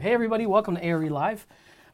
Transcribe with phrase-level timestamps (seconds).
[0.00, 1.46] Hey, everybody, welcome to ARE Live.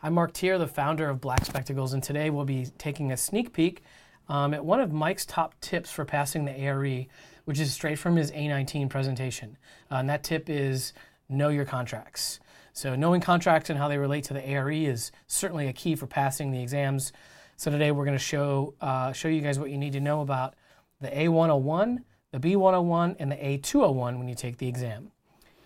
[0.02, 3.52] I'm Marc Teer, the founder of Black Spectacles, and today we'll be taking a sneak
[3.52, 3.82] peek
[4.28, 7.06] um, at one of Mike's top tips for passing the ARE,
[7.44, 9.56] which is straight from his A19 presentation.
[9.90, 10.92] Uh, and that tip is
[11.28, 12.40] know your contracts.
[12.72, 16.06] So, knowing contracts and how they relate to the ARE is certainly a key for
[16.06, 17.12] passing the exams.
[17.56, 20.20] So, today we're going to show, uh, show you guys what you need to know
[20.20, 20.54] about
[21.00, 25.10] the A101, the B101, and the A201 when you take the exam.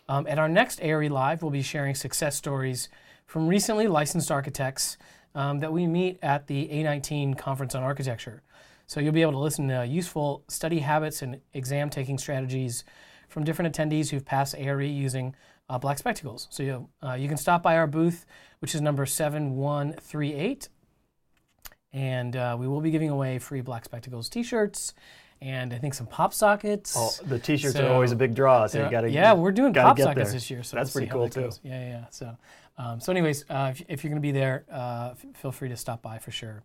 [0.09, 2.88] Um, at our next ARE Live, we'll be sharing success stories
[3.27, 4.97] from recently licensed architects
[5.35, 8.43] um, that we meet at the A19 Conference on Architecture.
[8.87, 12.85] So you'll be able to listen to useful study habits and exam taking strategies
[13.29, 15.35] from different attendees who've passed ARE using
[15.69, 16.46] uh, black spectacles.
[16.51, 18.27] So you, uh, you can stop by our booth,
[18.59, 20.69] which is number 7138,
[21.93, 24.93] and uh, we will be giving away free black spectacles t shirts
[25.45, 26.95] and I think some pop sockets.
[26.97, 29.11] Oh, the T-shirts so, are always a big draw, so you got to.
[29.11, 31.43] Yeah, we're doing pop sockets this year, so that's we'll pretty cool too.
[31.43, 31.61] Goes.
[31.62, 32.05] Yeah, yeah.
[32.11, 32.37] So,
[32.79, 35.68] um, so anyways, uh, if, if, you're going to be there, uh, f- feel free
[35.68, 36.63] to stop by for sure.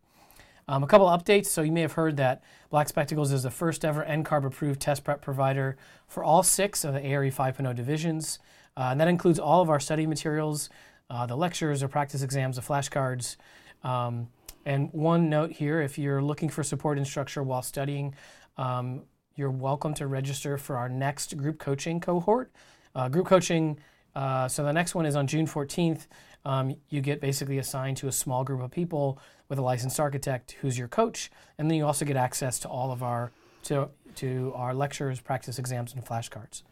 [0.69, 1.47] Um, a couple updates.
[1.47, 5.03] So you may have heard that Black Spectacles is the first ever NCARB approved test
[5.03, 5.75] prep provider
[6.07, 8.39] for all six of the ARE 5.0 divisions,
[8.77, 10.69] uh, and that includes all of our study materials,
[11.09, 13.35] uh, the lectures, the practice exams, the flashcards.
[13.83, 14.29] Um,
[14.65, 18.15] and one note here: if you're looking for support and structure while studying.
[18.57, 19.03] Um,
[19.35, 22.51] you're welcome to register for our next group coaching cohort.
[22.93, 23.79] Uh, group coaching,
[24.15, 26.07] uh, so the next one is on June 14th.
[26.45, 30.57] Um, you get basically assigned to a small group of people with a licensed architect
[30.61, 33.31] who's your coach, and then you also get access to all of our
[33.63, 36.63] to to our lectures, practice exams, and flashcards.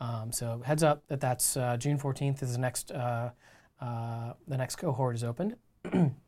[0.00, 3.30] Um, so heads up that that's uh, June 14th is the next uh,
[3.80, 5.56] uh, the next cohort is opened.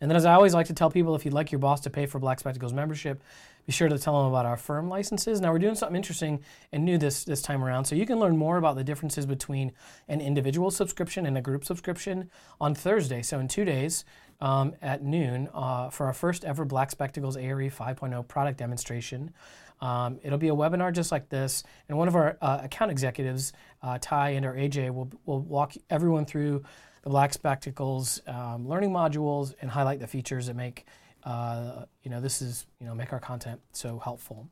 [0.00, 1.90] And then, as I always like to tell people, if you'd like your boss to
[1.90, 3.22] pay for Black Spectacles membership,
[3.64, 5.40] be sure to tell them about our firm licenses.
[5.40, 6.40] Now, we're doing something interesting
[6.72, 7.86] and new this, this time around.
[7.86, 9.72] So, you can learn more about the differences between
[10.08, 13.22] an individual subscription and a group subscription on Thursday.
[13.22, 14.04] So, in two days
[14.40, 19.32] um, at noon, uh, for our first ever Black Spectacles ARE 5.0 product demonstration.
[19.80, 23.52] Um, it'll be a webinar just like this, and one of our uh, account executives,
[23.82, 26.64] uh, Ty and our AJ, will, will walk everyone through
[27.04, 30.86] the Black Spectacles um, learning modules and highlight the features that make
[31.22, 34.48] uh, you know this is you know make our content so helpful.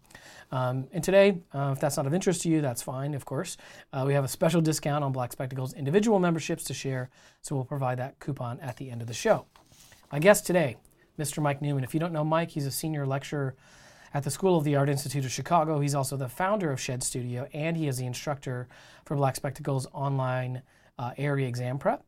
[0.50, 3.14] Um, and today, uh, if that's not of interest to you, that's fine.
[3.14, 3.56] Of course,
[3.92, 7.64] uh, we have a special discount on Black Spectacles individual memberships to share, so we'll
[7.64, 9.46] provide that coupon at the end of the show.
[10.10, 10.76] My guest today,
[11.18, 11.42] Mr.
[11.42, 11.84] Mike Newman.
[11.84, 13.54] If you don't know Mike, he's a senior lecturer
[14.14, 15.80] at the School of the Art Institute of Chicago.
[15.80, 18.68] He's also the founder of Shed Studio, and he is the instructor
[19.04, 20.62] for Black Spectacles online
[20.98, 22.02] uh, ARE exam prep.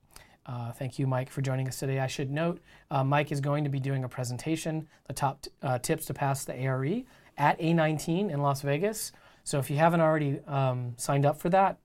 [0.46, 2.00] Uh, thank you, Mike, for joining us today.
[2.00, 2.60] I should note
[2.90, 6.14] uh, Mike is going to be doing a presentation, the top t- uh, tips to
[6.14, 7.02] pass the ARE
[7.38, 9.12] at A19 in Las Vegas.
[9.42, 11.78] So if you haven't already um, signed up for that,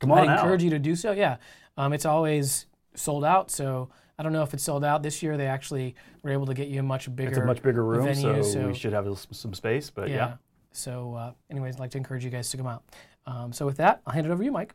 [0.00, 0.64] come on I encourage out.
[0.64, 1.12] you to do so.
[1.12, 1.36] Yeah,
[1.76, 3.50] um, it's always sold out.
[3.50, 5.36] So I don't know if it's sold out this year.
[5.36, 8.04] They actually were able to get you a much bigger, it's a much bigger room,
[8.04, 9.90] venue, so, so, we should have some space.
[9.90, 10.16] But yeah.
[10.16, 10.34] yeah.
[10.72, 12.82] So, uh, anyways, I'd like to encourage you guys to come out.
[13.26, 14.74] Um, so with that, I'll hand it over to you, Mike.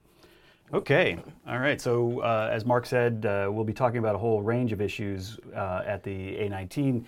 [0.74, 1.82] Okay, all right.
[1.82, 5.38] So, uh, as Mark said, uh, we'll be talking about a whole range of issues
[5.54, 7.04] uh, at the A19.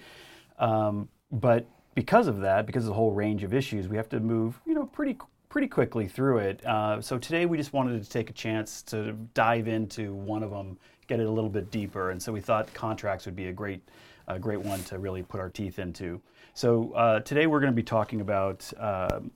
[0.60, 1.66] Um, but
[1.96, 4.74] because of that, because of the whole range of issues, we have to move, you
[4.74, 6.66] know, pretty pretty quickly through it.
[6.66, 10.50] Uh, so today we just wanted to take a chance to dive into one of
[10.50, 13.54] them, get it a little bit deeper, and so we thought contracts would be a
[13.54, 13.82] great
[14.28, 16.20] a great one to really put our teeth into.
[16.54, 19.32] So uh, today we're going to be talking about um,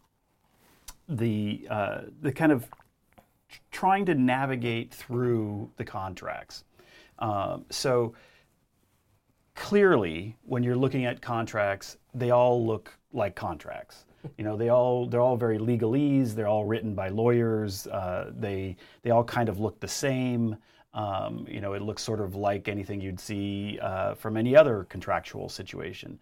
[1.08, 2.68] the uh, the kind of
[3.72, 6.63] trying to navigate through the contracts.
[7.19, 8.13] Um, so
[9.56, 14.06] clearly, when you're looking at contracts, they all look like contracts.
[14.38, 16.34] You know, they all they're all very legalese.
[16.34, 17.88] They're all written by lawyers.
[17.88, 20.58] Uh, they they all kind of look the same.
[20.94, 24.85] Um, you know, it looks sort of like anything you'd see uh, from any other
[24.90, 26.19] contractual situation.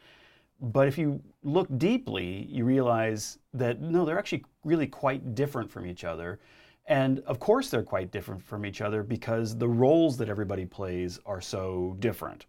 [0.62, 5.86] But if you look deeply, you realize that no, they're actually really quite different from
[5.86, 6.40] each other.
[6.88, 11.20] And of course, they're quite different from each other because the roles that everybody plays
[11.26, 12.46] are so different.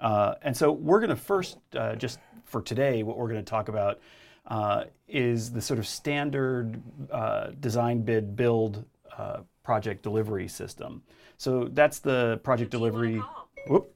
[0.00, 3.50] Uh, and so, we're going to first, uh, just for today, what we're going to
[3.50, 4.00] talk about
[4.46, 6.80] uh, is the sort of standard
[7.10, 8.84] uh, design, bid, build
[9.16, 11.02] uh, project delivery system.
[11.36, 13.20] So, that's the project delivery.
[13.66, 13.92] Whoop.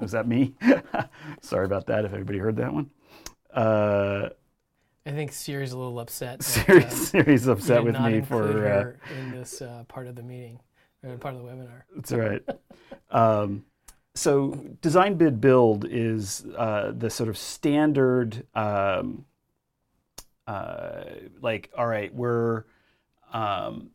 [0.00, 0.54] was, that me?
[1.42, 2.90] Sorry about that if everybody heard that one.
[5.04, 6.42] Uh, I think Siri's a little upset.
[6.42, 10.60] Siri, uh, Siri's upset with me for uh, in this uh, part of the meeting,
[11.02, 11.82] or part of the webinar.
[11.94, 12.42] That's right.
[13.10, 13.64] um,
[14.14, 14.50] so,
[14.82, 19.24] design bid build is uh, the sort of standard, um,
[20.46, 21.04] uh,
[21.40, 22.64] like, all right, we're
[23.32, 23.90] um,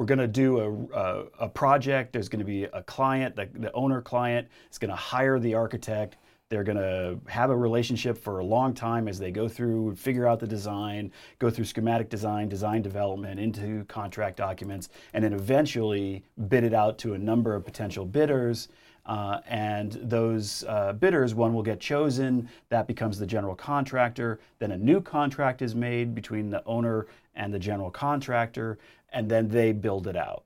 [0.00, 2.14] we're going to do a, a, a, project.
[2.14, 5.52] There's going to be a client, the, the owner client is going to hire the
[5.52, 6.16] architect.
[6.50, 10.26] They're going to have a relationship for a long time as they go through, figure
[10.26, 16.24] out the design, go through schematic design, design development, into contract documents, and then eventually
[16.48, 18.66] bid it out to a number of potential bidders.
[19.06, 24.40] Uh, and those uh, bidders, one will get chosen, that becomes the general contractor.
[24.58, 27.06] Then a new contract is made between the owner
[27.36, 28.76] and the general contractor
[29.12, 30.44] and then they build it out.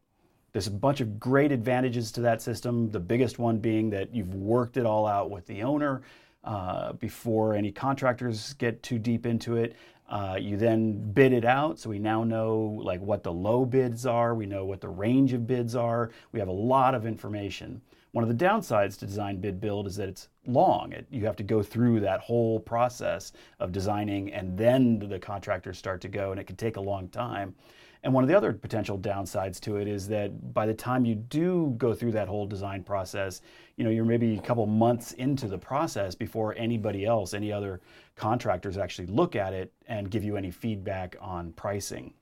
[0.54, 2.88] There's a bunch of great advantages to that system.
[2.92, 6.02] The biggest one being that you've worked it all out with the owner
[6.44, 9.74] uh, before any contractors get too deep into it.
[10.08, 14.06] Uh, you then bid it out, so we now know like what the low bids
[14.06, 14.36] are.
[14.36, 16.12] We know what the range of bids are.
[16.30, 17.82] We have a lot of information.
[18.12, 20.92] One of the downsides to design bid build is that it's long.
[20.92, 25.78] It, you have to go through that whole process of designing, and then the contractors
[25.78, 27.56] start to go, and it can take a long time.
[28.04, 31.14] And one of the other potential downsides to it is that by the time you
[31.14, 33.40] do go through that whole design process,
[33.76, 37.80] you know, you're maybe a couple months into the process before anybody else, any other
[38.14, 42.12] contractors actually look at it and give you any feedback on pricing,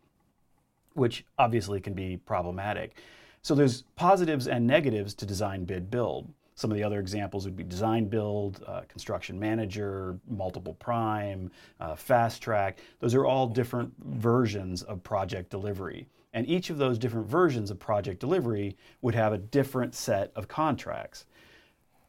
[0.95, 2.97] which obviously can be problematic.
[3.43, 6.33] So there's positives and negatives to design bid build.
[6.55, 11.51] Some of the other examples would be design build, uh, construction manager, multiple prime,
[11.81, 12.79] uh, fast track.
[13.01, 16.07] Those are all different versions of project delivery.
[16.35, 20.49] And each of those different versions of project delivery would have a different set of
[20.49, 21.27] contracts.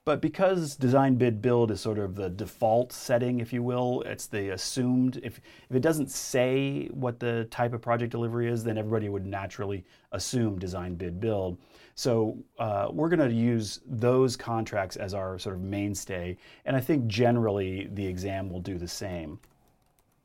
[0.06, 4.28] But because design bid build is sort of the default setting, if you will, it's
[4.28, 5.40] the assumed, if,
[5.70, 9.86] if it doesn't say what the type of project delivery is, then everybody would naturally
[10.12, 11.58] assume design bid build.
[11.96, 16.82] So uh, we're going to use those contracts as our sort of mainstay, and I
[16.82, 19.40] think generally the exam will do the same.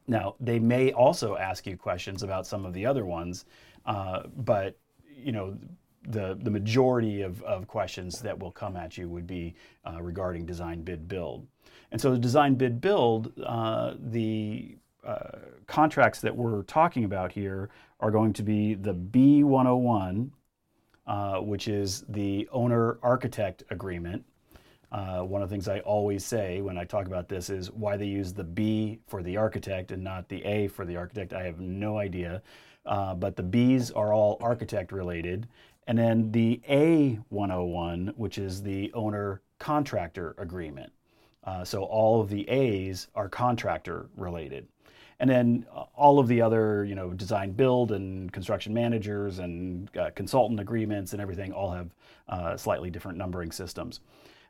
[0.06, 3.44] Now, they may also ask you questions about some of the other ones,
[3.84, 4.76] uh, but
[5.14, 5.58] you know,
[6.08, 9.54] the, the majority of, of questions that will come at you would be
[9.86, 11.46] uh, regarding design bid build.
[11.92, 17.68] And so the design bid build, uh, the uh, contracts that we're talking about here
[18.00, 20.30] are going to be the B101,
[21.08, 24.24] uh, which is the owner architect agreement.
[24.92, 27.96] Uh, one of the things I always say when I talk about this is why
[27.96, 31.32] they use the B for the architect and not the A for the architect.
[31.32, 32.42] I have no idea.
[32.86, 35.48] Uh, but the B's are all architect related.
[35.86, 40.92] And then the A101, which is the owner contractor agreement.
[41.44, 44.68] Uh, so all of the A's are contractor related.
[45.20, 49.94] And then uh, all of the other, you know, design build and construction managers and
[49.96, 51.90] uh, consultant agreements and everything all have
[52.28, 54.00] uh, slightly different numbering systems.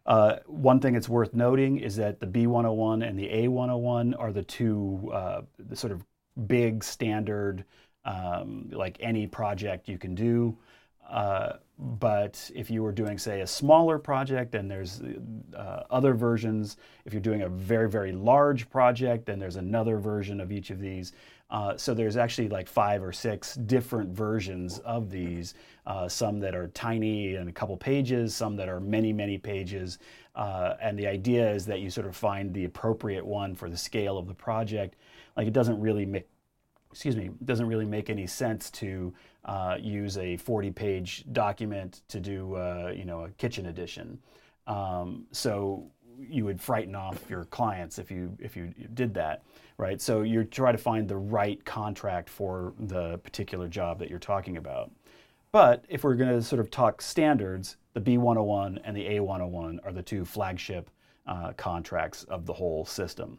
[0.07, 4.43] Uh, one thing that's worth noting is that the B101 and the A101 are the
[4.43, 6.05] two uh, the sort of
[6.47, 7.65] big standard,
[8.05, 10.57] um, like any project you can do.
[11.09, 15.01] Uh, but if you were doing, say, a smaller project, then there's
[15.57, 16.77] uh, other versions.
[17.05, 20.81] If you're doing a very, very large project, then there's another version of each of
[20.81, 21.13] these.
[21.51, 25.55] Uh, so there's actually like five or six different versions of these.
[25.87, 29.99] Uh, some that are tiny and a couple pages, some that are many, many pages.
[30.35, 33.77] Uh, and the idea is that you sort of find the appropriate one for the
[33.77, 34.97] scale of the project.
[35.37, 36.27] Like it doesn't really make
[36.91, 39.13] excuse me, doesn't really make any sense to
[39.45, 44.19] uh, use a 40-page document to do, uh, you know, a kitchen edition.
[44.67, 49.43] Um, so you would frighten off your clients if you if you did that,
[49.77, 50.01] right?
[50.01, 54.57] So you try to find the right contract for the particular job that you're talking
[54.57, 54.91] about.
[55.53, 59.93] But if we're going to sort of talk standards, the B101 and the A101 are
[59.93, 60.91] the two flagship
[61.27, 63.39] uh, contracts of the whole system.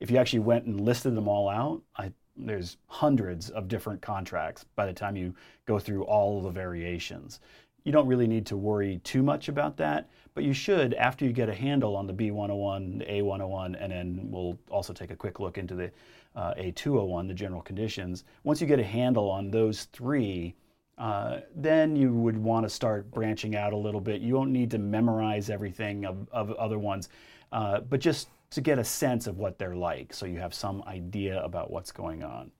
[0.00, 4.64] If you actually went and listed them all out, I there's hundreds of different contracts
[4.76, 5.34] by the time you
[5.66, 7.40] go through all the variations.
[7.84, 11.32] You don't really need to worry too much about that, but you should after you
[11.32, 15.40] get a handle on the B101, the A101, and then we'll also take a quick
[15.40, 15.90] look into the
[16.36, 18.24] uh, A201, the general conditions.
[18.44, 20.54] Once you get a handle on those three,
[20.98, 24.20] uh, then you would want to start branching out a little bit.
[24.20, 27.08] You don't need to memorize everything of, of other ones,
[27.52, 30.82] uh, but just to get a sense of what they're like so you have some
[30.86, 32.50] idea about what's going on.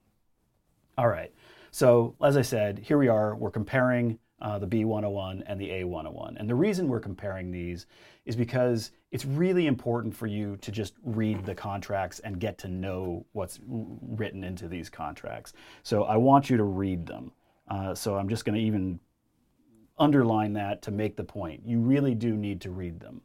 [0.97, 1.33] All right,
[1.71, 6.39] so as I said, here we are, we're comparing uh, the B101 and the A101.
[6.39, 7.85] And the reason we're comparing these
[8.25, 12.67] is because it's really important for you to just read the contracts and get to
[12.67, 15.53] know what's written into these contracts.
[15.83, 17.31] So I want you to read them.
[17.67, 18.99] Uh, so I'm just going to even
[19.97, 21.61] underline that to make the point.
[21.65, 23.21] You really do need to read them.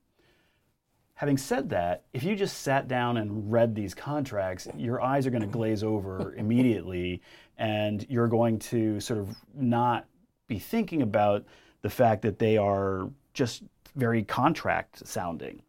[1.15, 5.31] Having said that, if you just sat down and read these contracts, your eyes are
[5.31, 7.23] going to glaze over immediately
[7.57, 10.07] and you're going to sort of not
[10.49, 11.45] be thinking about
[11.83, 13.63] the fact that they are just
[13.95, 15.63] very contract sounding.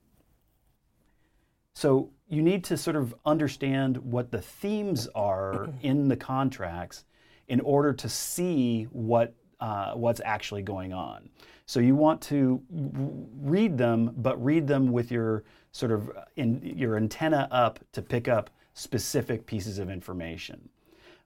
[1.74, 7.06] So you need to sort of understand what the themes are in the contracts
[7.48, 11.30] in order to see what uh, what's actually going on.
[11.66, 16.96] So you want to read them, but read them with your sort of in, your
[16.96, 20.70] antenna up to pick up specific pieces of information.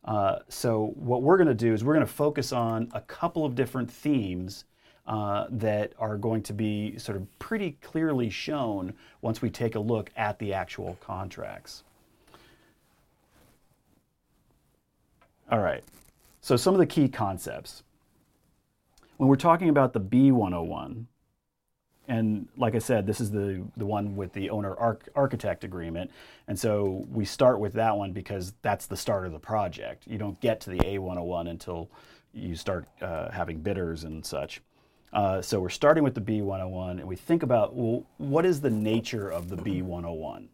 [0.05, 3.45] Uh, so what we're going to do is we're going to focus on a couple
[3.45, 4.63] of different themes
[5.07, 9.79] uh, that are going to be sort of pretty clearly shown once we take a
[9.79, 11.83] look at the actual contracts.
[15.51, 15.83] All right,
[16.41, 17.83] so some of the key concepts.
[19.19, 21.03] When we're talking about the B101,
[22.07, 26.09] and like I said, this is the, the one with the owner arch- architect agreement.
[26.47, 30.07] And so we start with that one because that's the start of the project.
[30.07, 31.89] You don't get to the A101 until
[32.33, 34.61] you start uh, having bidders and such.
[35.11, 38.69] Uh, so we're starting with the B101 and we think about, well, what is the
[38.69, 40.47] nature of the B101?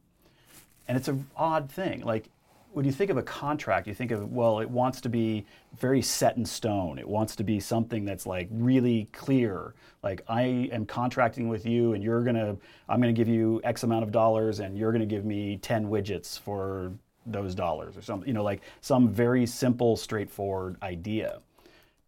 [0.88, 2.01] And it's an odd thing.
[2.01, 2.29] Like
[2.75, 5.46] when you think of a contract, you think of, well, it wants to be
[5.77, 7.00] very set in stone.
[7.00, 9.74] It wants to be something that's like really clear.
[10.03, 12.58] Like I am contracting with you and you're going to,
[12.89, 15.55] I'm going to give you X amount of dollars and you're going to give me
[15.62, 16.91] 10 widgets for
[17.25, 21.39] those dollars or something, you know, like some very simple, straightforward idea.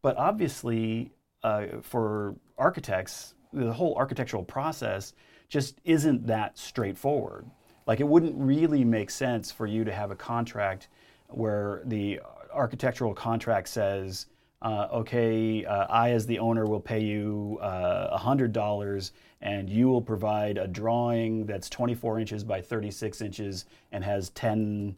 [0.01, 1.11] But obviously,
[1.43, 5.13] uh, for architects, the whole architectural process
[5.47, 7.49] just isn't that straightforward.
[7.87, 10.89] Like it wouldn't really make sense for you to have a contract
[11.29, 12.19] where the
[12.53, 14.27] architectural contract says,
[14.61, 20.01] uh, okay, uh, I as the owner will pay you uh, $100 and you will
[20.01, 24.95] provide a drawing that's 24 inches by 36 inches and has 10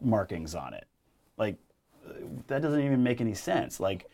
[0.00, 0.86] markings on it.
[1.36, 1.56] Like,
[2.46, 3.80] that doesn't even make any sense.
[3.80, 4.10] Like,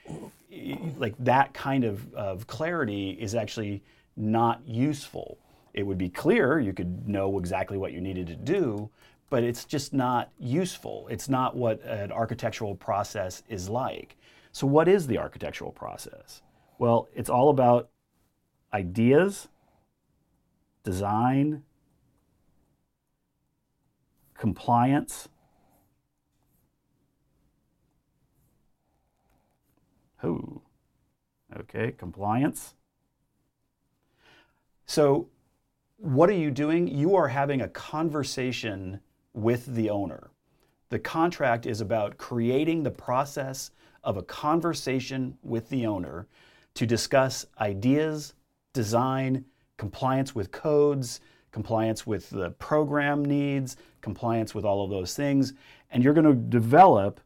[0.99, 3.83] like that kind of, of clarity is actually
[4.17, 5.39] not useful
[5.77, 8.89] it would be clear, you could know exactly what you needed to do,
[9.29, 11.07] but it's just not useful.
[11.11, 14.17] It's not what an architectural process is like.
[14.53, 16.41] So, what is the architectural process?
[16.79, 17.91] Well, it's all about
[18.73, 19.49] ideas,
[20.83, 21.63] design,
[24.39, 25.29] compliance.
[30.23, 30.63] Oh,
[31.61, 32.75] okay, compliance.
[34.87, 35.29] So,
[35.99, 36.87] what are you doing?
[36.89, 39.01] You are having a conversation
[39.33, 40.31] with the owner.
[40.89, 43.71] The contract is about creating the process
[44.05, 46.29] of a conversation with the owner
[46.75, 48.35] to discuss ideas,
[48.73, 49.45] design,
[49.79, 55.55] compliance with codes, compliance with the program needs, compliance with all of those things.
[55.91, 57.21] And you're going to develop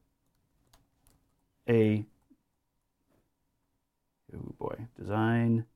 [1.69, 2.05] a,
[4.35, 5.67] oh boy, design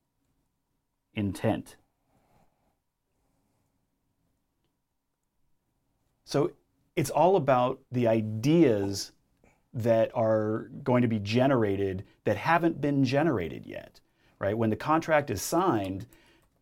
[1.14, 1.76] intent.
[6.24, 6.52] So
[6.96, 9.12] it's all about the ideas
[9.72, 14.00] that are going to be generated that haven't been generated yet,
[14.38, 14.56] right?
[14.56, 16.06] When the contract is signed,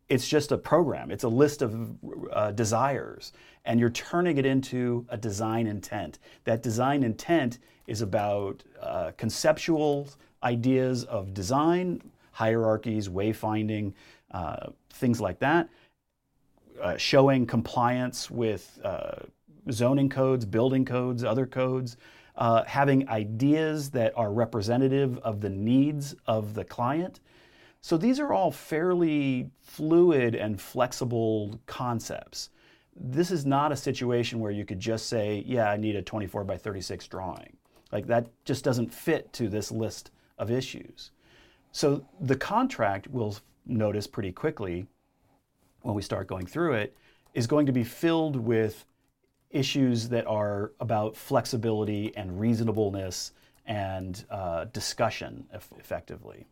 [0.09, 1.95] it's just a program, it's a list of
[2.31, 3.31] uh, desires,
[3.65, 6.19] and you're turning it into a design intent.
[6.43, 10.09] That design intent is about uh, conceptual
[10.43, 12.01] ideas of design,
[12.31, 13.93] hierarchies, wayfinding,
[14.31, 15.69] uh, things like that,
[16.81, 19.19] uh, showing compliance with uh,
[19.71, 21.97] zoning codes, building codes, other codes,
[22.35, 27.19] uh, having ideas that are representative of the needs of the client.
[27.81, 32.49] So these are all fairly fluid and flexible concepts.
[32.95, 36.43] This is not a situation where you could just say, yeah, I need a 24
[36.43, 37.57] by 36 drawing.
[37.91, 41.11] Like that just doesn't fit to this list of issues.
[41.71, 44.87] So the contract, we'll notice pretty quickly
[45.81, 46.95] when we start going through it,
[47.33, 48.85] is going to be filled with
[49.53, 53.31] issues that are about flexibility and reasonableness
[53.65, 56.47] and uh, discussion effectively.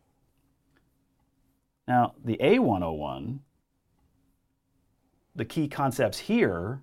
[1.86, 3.40] Now, the A101,
[5.34, 6.80] the key concepts here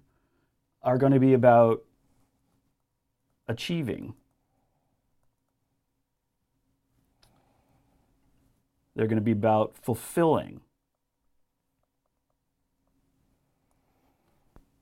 [0.84, 1.84] are going to be about
[3.48, 4.14] achieving.
[8.96, 10.62] They're going to be about fulfilling.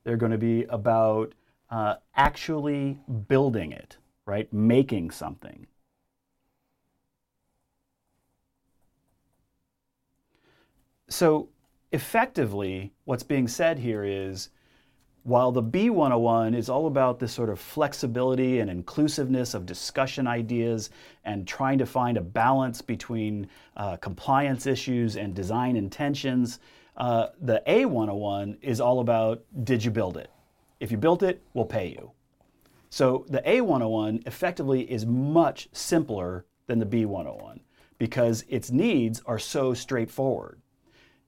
[0.08, 1.34] They're going to be about
[1.68, 2.98] uh, actually
[3.28, 4.50] building it, right?
[4.50, 5.66] Making something.
[11.10, 11.50] So,
[11.92, 14.48] effectively, what's being said here is
[15.24, 20.88] while the B101 is all about this sort of flexibility and inclusiveness of discussion ideas
[21.26, 23.46] and trying to find a balance between
[23.76, 26.60] uh, compliance issues and design intentions,
[26.98, 30.30] uh, the A101 is all about did you build it?
[30.80, 32.10] If you built it, we'll pay you.
[32.90, 37.60] So the A101 effectively is much simpler than the B101
[37.98, 40.60] because its needs are so straightforward.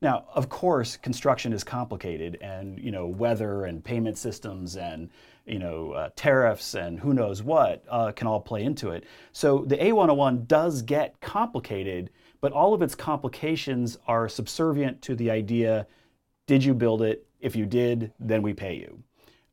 [0.03, 5.11] Now, of course, construction is complicated, and you know weather and payment systems and
[5.45, 9.05] you know uh, tariffs and who knows what uh, can all play into it.
[9.33, 12.11] So the A101 does get complicated,
[12.41, 15.87] but all of its complications are subservient to the idea:
[16.47, 17.27] did you build it?
[17.41, 19.03] If you did, then we pay you.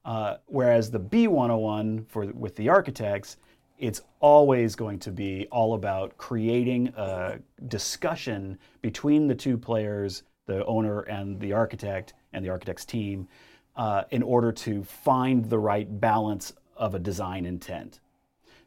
[0.06, 3.38] Uh, whereas the B101 for with the architects,
[3.78, 10.66] it's always going to be all about creating a discussion between the two players the
[10.66, 13.28] owner and the architect and the architect's team
[13.76, 18.00] uh, in order to find the right balance of a design intent.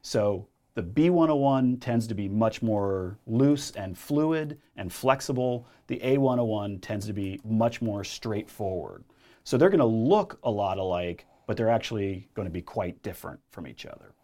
[0.03, 5.67] So the B101 tends to be much more loose and fluid and flexible.
[5.89, 9.05] The A101 tends to be much more straightforward.
[9.43, 13.03] So they're going to look a lot alike, but they're actually going to be quite
[13.03, 14.15] different from each other.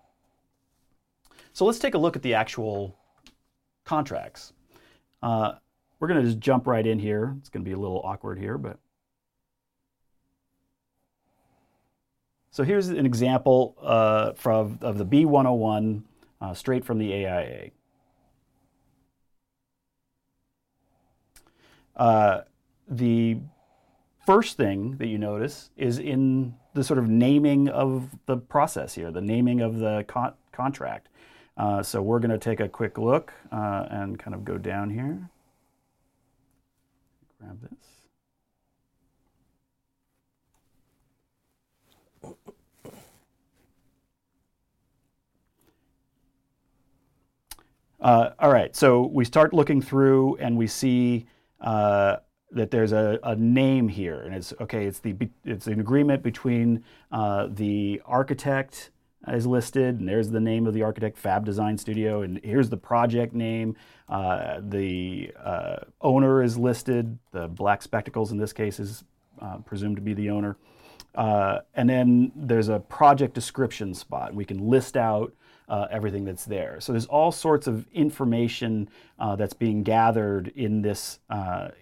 [1.52, 2.96] So let's take a look at the actual
[3.84, 4.52] contracts.
[5.22, 5.54] Uh,
[5.98, 7.34] we're going to just jump right in here.
[7.38, 8.78] It's going to be a little awkward here, but.
[12.50, 16.02] So here's an example uh, from, of the B101
[16.40, 17.70] uh, straight from the AIA.
[21.96, 22.42] Uh,
[22.88, 23.38] the
[24.26, 29.10] first thing that you notice is in the sort of naming of the process here,
[29.10, 31.08] the naming of the con- contract.
[31.56, 34.90] Uh, so we're going to take a quick look uh, and kind of go down
[34.90, 35.30] here
[37.46, 37.95] grab this.
[48.06, 51.26] Uh, all right, so we start looking through and we see
[51.60, 52.14] uh,
[52.52, 54.86] that there's a, a, name here, and it's okay.
[54.86, 58.92] It's the it's an agreement between uh, the architect
[59.26, 62.76] is listed, and there's the name of the architect, Fab Design Studio, and here's the
[62.76, 63.74] project name.
[64.08, 67.18] Uh, the uh, owner is listed.
[67.32, 69.02] The Black Spectacles, in this case, is
[69.42, 70.56] uh, presumed to be the owner.
[71.16, 74.32] And then there's a project description spot.
[74.32, 75.34] We can list out
[75.68, 76.80] uh, everything that's there.
[76.80, 81.18] So there's all sorts of information uh, that's being gathered in this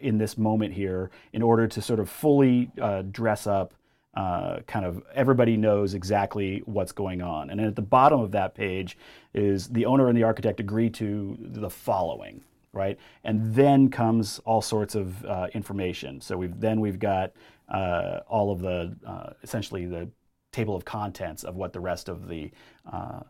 [0.00, 2.70] in this moment here in order to sort of fully
[3.10, 3.74] dress up
[4.16, 7.50] uh, kind of everybody knows exactly what's going on.
[7.50, 8.96] And at the bottom of that page
[9.32, 12.42] is the owner and the architect agree to the following,
[12.72, 12.98] right?
[13.24, 16.20] And then comes all sorts of uh, information.
[16.20, 17.32] So we've then we've got
[17.68, 20.08] uh, all of the uh, essentially the
[20.52, 22.52] table of contents of what the rest of the
[22.90, 23.20] uh,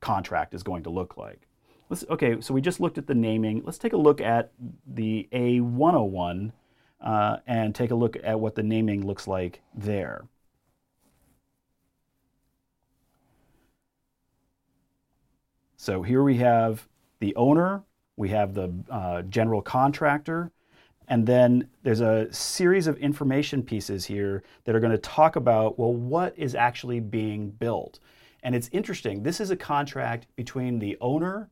[0.00, 1.46] contract is going to look like.
[1.88, 3.62] Let's, okay, so we just looked at the naming.
[3.64, 4.52] Let's take a look at
[4.86, 6.52] the A101
[7.00, 10.24] uh, and take a look at what the naming looks like there.
[15.76, 16.86] So here we have
[17.20, 17.82] the owner,
[18.16, 20.52] we have the uh, general contractor,
[21.08, 25.78] and then there's a series of information pieces here that are going to talk about,
[25.78, 27.98] well, what is actually being built.
[28.42, 31.50] And it's interesting, this is a contract between the owner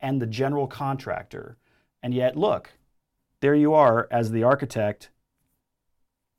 [0.00, 1.56] and the general contractor.
[2.02, 2.70] And yet, look,
[3.40, 5.10] there you are as the architect,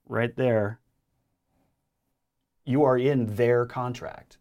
[0.08, 0.80] right there.
[2.66, 4.38] You are in their contract.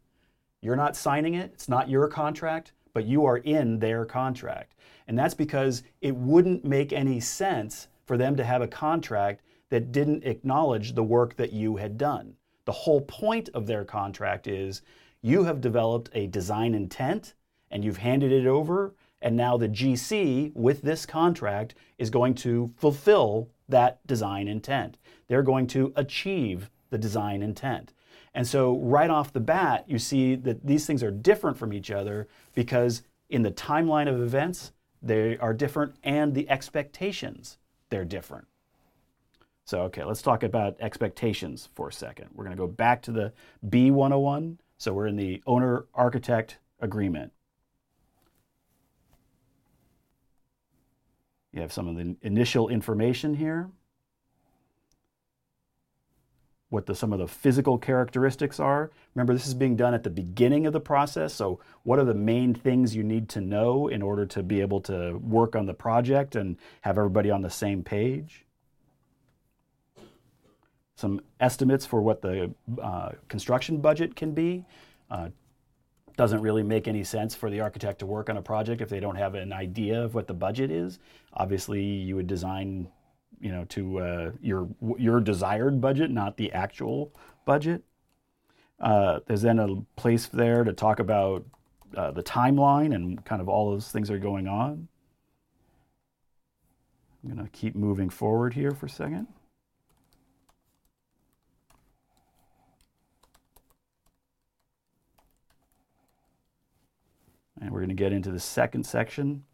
[0.61, 4.75] You're not signing it, it's not your contract, but you are in their contract.
[5.07, 9.93] And that's because it wouldn't make any sense for them to have a contract that
[9.93, 12.35] didn't acknowledge the work that you had done.
[12.65, 14.83] The whole point of their contract is
[15.23, 17.35] you have developed a design intent
[17.71, 22.73] and you've handed it over and now the GC, with this contract, is going to
[22.77, 24.97] fulfill that design intent.
[25.27, 27.93] They're going to achieve the design intent.
[28.35, 31.91] And so, right off the bat, you see that these things are different from each
[31.91, 37.59] other because in the timeline of events, they are different and the expectations,
[37.91, 38.47] they're different.
[39.65, 42.29] So, okay, let's talk about expectations for a second.
[42.33, 43.33] We're going to go back to the
[43.69, 44.59] B101.
[44.79, 47.33] So, we're in the owner architect agreement.
[51.53, 53.71] You have some of the initial information here,
[56.69, 58.93] what the, some of the physical characteristics are.
[59.15, 62.15] Remember, this is being done at the beginning of the process, so what are the
[62.15, 65.75] main things you need to know in order to be able to work on the
[65.75, 68.45] project and have everybody on the same page?
[70.99, 74.65] Some estimates for what the uh, construction budget can be.
[75.09, 75.29] Uh,
[76.17, 78.99] doesn't really make any sense for the architect to work on a project if they
[78.99, 80.99] don't have an idea of what the budget is.
[81.35, 82.89] Obviously, you would design,
[83.41, 87.13] you know, to uh, your your desired budget, not the actual
[87.47, 87.85] budget.
[88.81, 91.47] Uh, there's then a place there to talk about
[91.97, 94.89] uh, the timeline and kind of all those things that are going on.
[97.23, 99.29] I'm going to keep moving forward here for a second.
[107.61, 109.45] And we're going to get into the second section.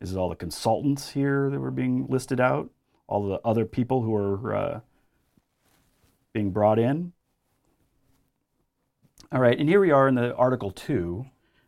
[0.00, 2.70] This is all the consultants here that were being listed out,
[3.06, 4.80] all the other people who are uh,
[6.32, 7.12] being brought in.
[9.30, 11.26] All right, and here we are in the Article 2.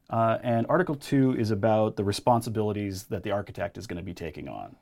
[0.09, 4.14] Uh, and Article 2 is about the responsibilities that the architect is going to be
[4.14, 4.77] taking on.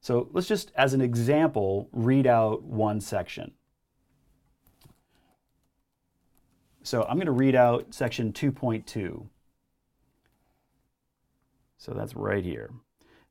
[0.00, 3.52] So let's just, as an example, read out one section.
[6.86, 9.26] So I'm going to read out section 2.2.
[11.78, 12.70] So that's right here.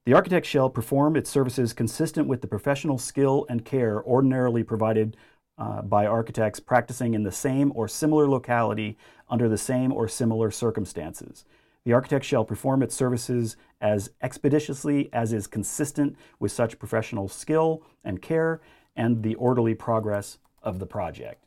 [0.04, 5.16] The architect shall perform its services consistent with the professional skill and care ordinarily provided
[5.58, 8.98] uh, by architects practicing in the same or similar locality
[9.30, 11.46] under the same or similar circumstances.
[11.86, 17.84] The architect shall perform its services as expeditiously as is consistent with such professional skill
[18.04, 18.60] and care
[18.98, 21.46] and the orderly progress of the project.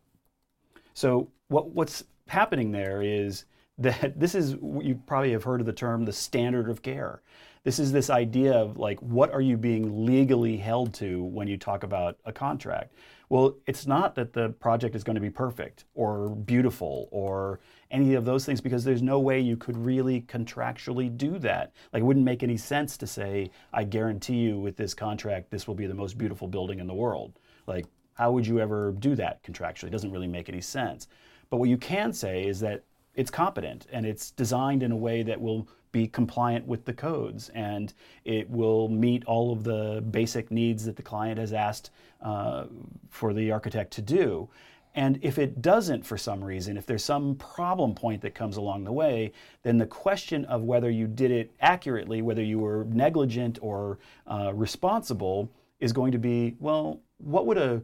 [0.99, 3.45] So what, what's happening there is
[3.79, 7.23] that this is you probably have heard of the term the standard of care.
[7.63, 11.57] This is this idea of like what are you being legally held to when you
[11.57, 12.95] talk about a contract?
[13.29, 17.61] Well, it's not that the project is going to be perfect or beautiful or
[17.93, 21.75] any of those things because there's no way you could really contractually do that.
[21.93, 25.69] Like it wouldn't make any sense to say I guarantee you with this contract this
[25.69, 27.39] will be the most beautiful building in the world.
[27.69, 27.87] Like
[28.19, 29.85] how would you ever do that contractually?
[29.85, 31.07] It doesn't really make any sense.
[31.51, 32.83] But what you can say is that
[33.15, 37.49] it's competent and it's designed in a way that will be compliant with the codes
[37.51, 42.65] and it will meet all of the basic needs that the client has asked uh,
[43.09, 44.49] for the architect to do.
[44.95, 48.83] And if it doesn't for some reason, if there's some problem point that comes along
[48.83, 53.61] the way, then the question of whether you did it accurately, whether you were negligent
[53.63, 57.81] or uh, responsible, is going to be well, what would a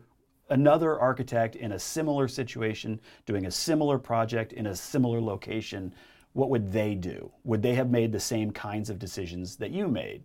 [0.51, 5.95] another architect in a similar situation doing a similar project in a similar location,
[6.33, 7.31] what would they do?
[7.45, 10.23] Would they have made the same kinds of decisions that you made?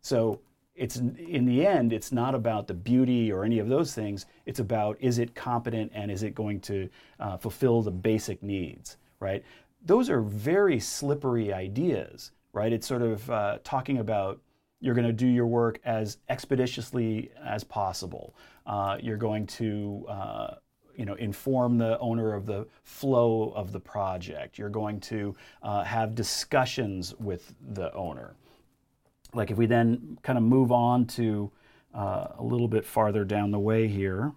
[0.00, 0.40] So
[0.74, 4.26] it's in the end, it's not about the beauty or any of those things.
[4.44, 6.88] It's about is it competent and is it going to
[7.20, 9.44] uh, fulfill the basic needs, right?
[9.84, 12.72] Those are very slippery ideas, right?
[12.72, 14.40] It's sort of uh, talking about
[14.80, 18.34] you're going to do your work as expeditiously as possible.
[18.66, 20.54] Uh, you're going to uh,
[20.96, 24.58] you know, inform the owner of the flow of the project.
[24.58, 28.36] You're going to uh, have discussions with the owner.
[29.32, 31.50] Like if we then kind of move on to
[31.94, 34.32] uh, a little bit farther down the way here.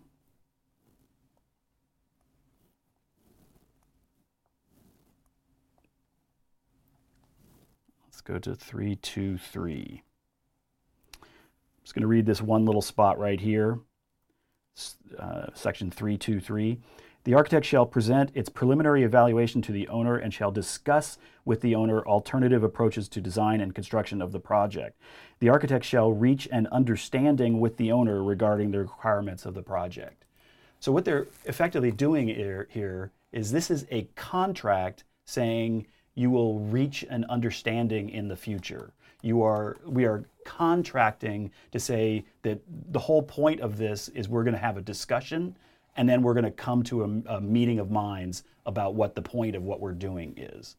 [8.05, 10.03] Let's go to 323
[11.21, 11.29] I'm
[11.83, 13.79] just going to read this one little spot right here,
[15.17, 16.79] uh, section 323.
[17.23, 21.75] The architect shall present its preliminary evaluation to the owner and shall discuss with the
[21.75, 24.97] owner alternative approaches to design and construction of the project.
[25.39, 30.23] The architect shall reach an understanding with the owner regarding the requirements of the project.
[30.79, 36.59] So, what they're effectively doing here, here is this is a contract saying you will
[36.59, 38.93] reach an understanding in the future.
[39.21, 44.45] You are, we are contracting to say that the whole point of this is we're
[44.45, 45.57] going to have a discussion
[45.97, 49.21] and then we're going to come to a, a, meeting of minds about what the
[49.21, 50.77] point of what we're doing is.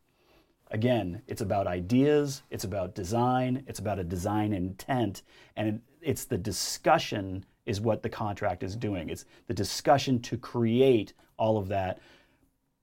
[0.71, 5.23] Again, it's about ideas, it's about design, it's about a design intent,
[5.57, 9.11] and it's the discussion is what the contract is doing.
[9.11, 11.99] It's the discussion to create all of that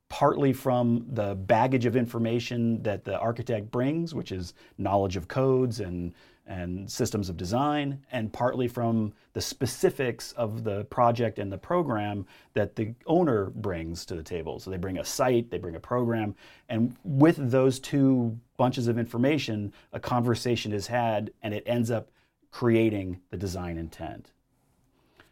[0.09, 5.79] partly from the baggage of information that the architect brings, which is knowledge of codes
[5.79, 6.13] and,
[6.47, 12.25] and systems of design, and partly from the specifics of the project and the program
[12.53, 14.59] that the owner brings to the table.
[14.59, 16.35] So they bring a site, they bring a program,
[16.69, 22.09] and with those two bunches of information, a conversation is had and it ends up
[22.51, 24.31] creating the design intent.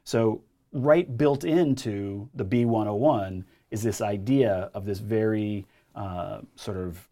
[0.04, 0.42] So,
[0.74, 7.08] right built into the B101 is this idea of this very uh, sort of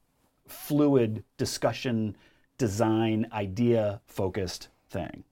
[0.48, 2.16] fluid discussion,
[2.62, 5.24] design, idea focused thing.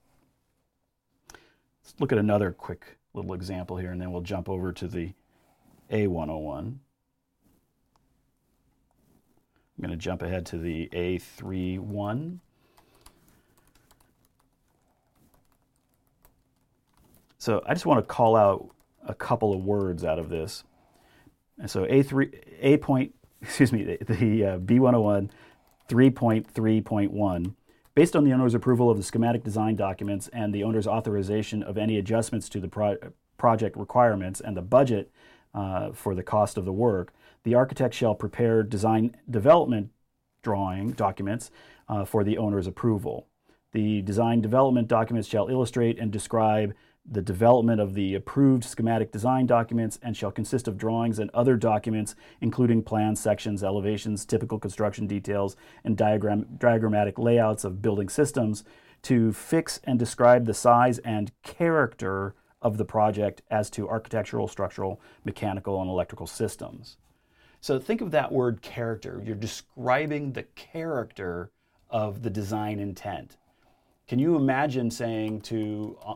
[1.32, 5.14] Let's look at another quick little example here, and then we'll jump over to the
[5.92, 6.58] A101.
[6.58, 6.80] I'm
[9.80, 12.40] going to jump ahead to the A31.
[17.38, 18.72] So I just want to call out
[19.08, 20.64] a couple of words out of this.
[21.60, 23.14] And so A3, A point,
[23.44, 25.30] excuse me, the, the uh, B101
[25.90, 27.56] 3.3.1
[27.96, 31.78] Based on the owner's approval of the schematic design documents and the owner's authorization of
[31.78, 32.98] any adjustments to the pro-
[33.38, 35.12] project requirements and the budget
[35.54, 37.12] uh, for the cost of the work,
[37.44, 39.90] the architect shall prepare design development
[40.44, 41.52] drawing documents
[41.90, 43.28] uh, for the owner's approval.
[43.72, 46.74] The design development documents shall illustrate and describe
[47.06, 51.56] the development of the approved schematic design documents and shall consist of drawings and other
[51.56, 58.64] documents, including plans, sections, elevations, typical construction details, and diagram, diagrammatic layouts of building systems
[59.02, 65.02] to fix and describe the size and character of the project as to architectural, structural,
[65.24, 66.98] mechanical, and electrical systems.
[67.62, 69.22] So think of that word character.
[69.26, 71.52] You're describing the character
[71.90, 73.38] of the design intent.
[74.10, 76.16] Can you imagine saying to, uh,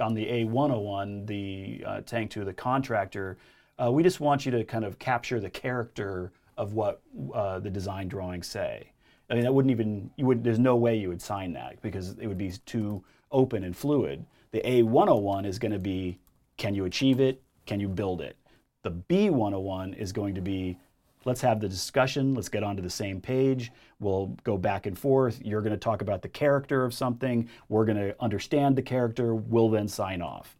[0.00, 3.36] on the A101, the uh, tank to the contractor,
[3.78, 7.02] uh, we just want you to kind of capture the character of what
[7.34, 8.90] uh, the design drawings say?
[9.28, 12.16] I mean, that wouldn't even, you would, there's no way you would sign that because
[12.18, 14.24] it would be too open and fluid.
[14.52, 16.18] The A101 is going to be,
[16.56, 17.42] can you achieve it?
[17.66, 18.38] Can you build it?
[18.84, 20.78] The B101 is going to be,
[21.24, 22.34] let's have the discussion.
[22.34, 23.72] Let's get onto the same page.
[24.00, 25.40] We'll go back and forth.
[25.44, 27.48] You're going to talk about the character of something.
[27.68, 29.34] We're going to understand the character.
[29.34, 30.56] We'll then sign off.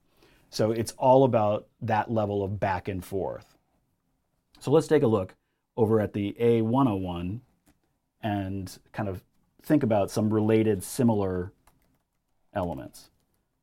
[0.50, 3.56] So it's all about that level of back and forth.
[4.60, 5.34] So let's take a look
[5.76, 7.40] over at the A101
[8.22, 9.22] and kind of
[9.62, 11.52] think about some related similar
[12.54, 13.10] elements.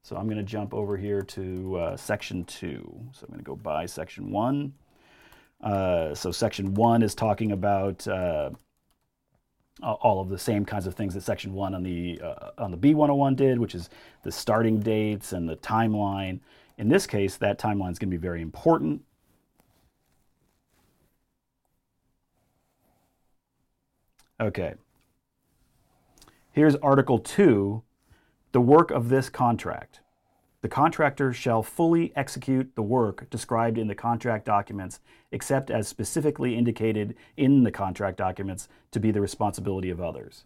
[0.03, 2.99] So I'm going to jump over here to uh, section two.
[3.13, 4.73] So I'm going to go by section one.
[5.61, 8.49] Uh, so section one is talking about uh,
[9.81, 12.77] all of the same kinds of things that section one on the uh, on the
[12.77, 13.89] B101 did, which is
[14.23, 16.39] the starting dates and the timeline.
[16.77, 19.03] In this case, that timeline is going to be very important.
[24.39, 24.73] Okay.
[26.51, 27.83] Here's Article 2,
[28.51, 30.00] the work of this contract.
[30.61, 34.99] The contractor shall fully execute the work described in the contract documents,
[35.31, 40.45] except as specifically indicated in the contract documents to be the responsibility of others.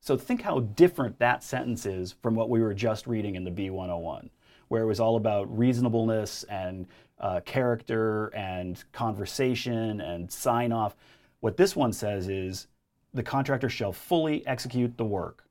[0.00, 3.50] So think how different that sentence is from what we were just reading in the
[3.50, 4.30] B101,
[4.68, 6.86] where it was all about reasonableness and
[7.18, 10.94] uh, character and conversation and sign off.
[11.40, 12.68] What this one says is
[13.12, 15.44] the contractor shall fully execute the work,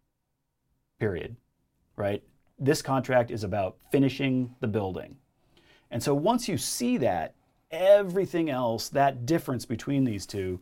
[0.99, 1.35] period,
[1.97, 2.23] right?
[2.57, 5.17] This contract is about finishing the building.
[5.91, 7.35] And so once you see that,
[7.71, 10.59] everything else, that difference between these two,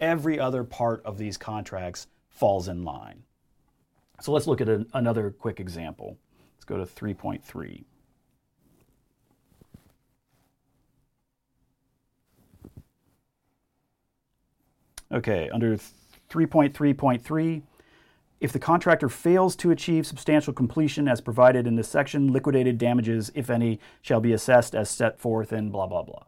[0.00, 3.22] every other part of these contracts falls in line.
[4.20, 6.18] So let's look at a, another quick example.
[6.54, 7.84] Let's go to 3.3.
[15.12, 15.76] Okay, under
[16.30, 17.62] 3.3.3,
[18.40, 23.30] if the contractor fails to achieve substantial completion as provided in this section, liquidated damages,
[23.34, 26.24] if any, shall be assessed as set forth in blah, blah, blah.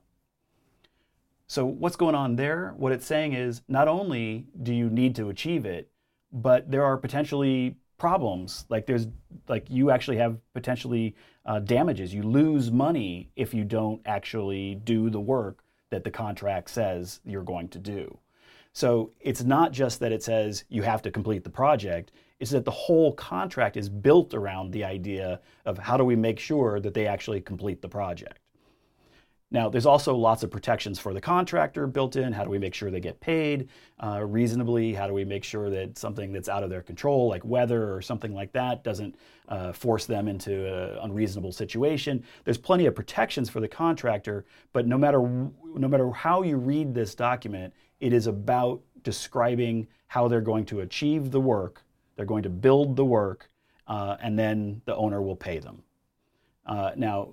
[1.46, 2.74] So, what's going on there?
[2.76, 5.90] What it's saying is not only do you need to achieve it,
[6.32, 8.66] but there are potentially problems.
[8.68, 9.06] Like, there's,
[9.48, 11.14] like, you actually have potentially
[11.46, 12.14] uh, damages.
[12.14, 17.42] You lose money if you don't actually do the work that the contract says you're
[17.42, 18.18] going to do.
[18.72, 22.64] So it's not just that it says you have to complete the project, it's that
[22.64, 26.94] the whole contract is built around the idea of how do we make sure that
[26.94, 28.38] they actually complete the project.
[29.52, 32.32] Now, there's also lots of protections for the contractor built in.
[32.32, 33.68] How do we make sure they get paid
[34.02, 34.94] uh, reasonably?
[34.94, 38.00] How do we make sure that something that's out of their control, like weather or
[38.00, 39.14] something like that, doesn't
[39.48, 42.24] uh, force them into an unreasonable situation?
[42.44, 46.94] There's plenty of protections for the contractor, but no matter no matter how you read
[46.94, 51.84] this document, it is about describing how they're going to achieve the work,
[52.16, 53.48] they're going to build the work,
[53.86, 55.82] uh, and then the owner will pay them.
[56.66, 57.32] Uh, now,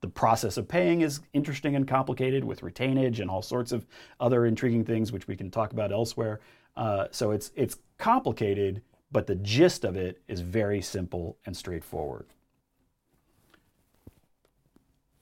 [0.00, 3.86] the process of paying is interesting and complicated with retainage and all sorts of
[4.18, 6.40] other intriguing things, which we can talk about elsewhere.
[6.76, 12.26] Uh, so it's it's complicated, but the gist of it is very simple and straightforward.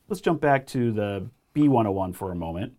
[0.09, 2.75] Let's jump back to the B101 for a moment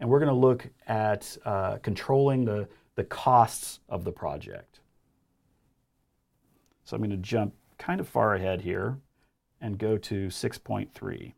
[0.00, 4.80] and we're going to look at uh, controlling the, the costs of the project.
[6.84, 8.98] So I'm going to jump kind of far ahead here
[9.60, 11.32] and go to 6.3.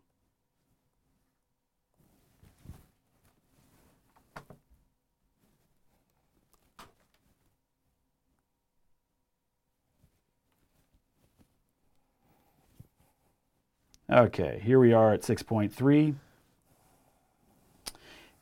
[14.13, 16.17] Okay, here we are at 6.3.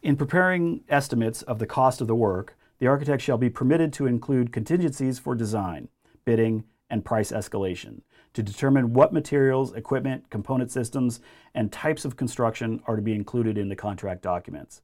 [0.00, 4.06] In preparing estimates of the cost of the work, the architect shall be permitted to
[4.06, 5.88] include contingencies for design,
[6.24, 11.20] bidding, and price escalation to determine what materials, equipment, component systems,
[11.52, 14.82] and types of construction are to be included in the contract documents.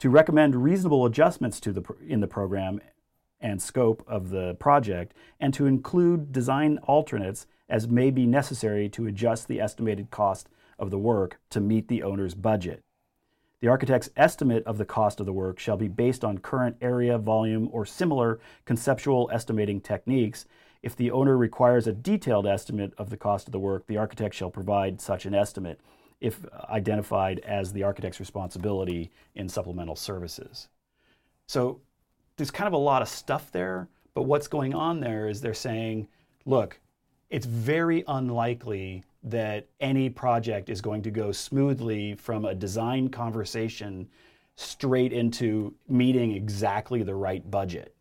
[0.00, 2.80] To recommend reasonable adjustments to the, in the program
[3.40, 9.06] and scope of the project, and to include design alternates as may be necessary to
[9.06, 12.82] adjust the estimated cost of the work to meet the owner's budget.
[13.66, 17.18] The architect's estimate of the cost of the work shall be based on current area,
[17.18, 20.46] volume, or similar conceptual estimating techniques.
[20.84, 24.36] If the owner requires a detailed estimate of the cost of the work, the architect
[24.36, 25.80] shall provide such an estimate
[26.20, 30.68] if identified as the architect's responsibility in supplemental services.
[31.48, 31.80] So
[32.36, 35.54] there's kind of a lot of stuff there, but what's going on there is they're
[35.54, 36.06] saying,
[36.44, 36.78] look,
[37.30, 44.08] it's very unlikely that any project is going to go smoothly from a design conversation
[44.54, 47.94] straight into meeting exactly the right budget.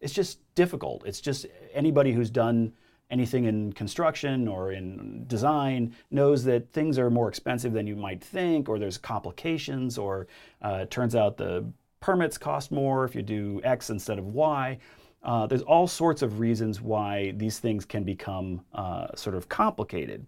[0.00, 1.04] It's just difficult.
[1.06, 2.72] It's just anybody who's done
[3.10, 8.22] anything in construction or in design knows that things are more expensive than you might
[8.22, 10.28] think, or there's complications, or
[10.62, 11.64] uh, it turns out the
[12.00, 14.78] permits cost more if you do X instead of Y.
[15.22, 20.26] Uh, there's all sorts of reasons why these things can become uh, sort of complicated.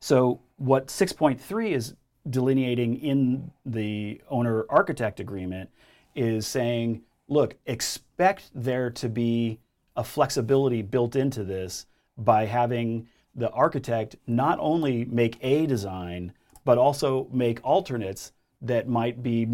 [0.00, 1.94] So, what 6.3 is
[2.28, 5.70] delineating in the owner architect agreement
[6.14, 9.60] is saying, look, expect there to be
[9.96, 16.32] a flexibility built into this by having the architect not only make a design,
[16.64, 19.48] but also make alternates that might be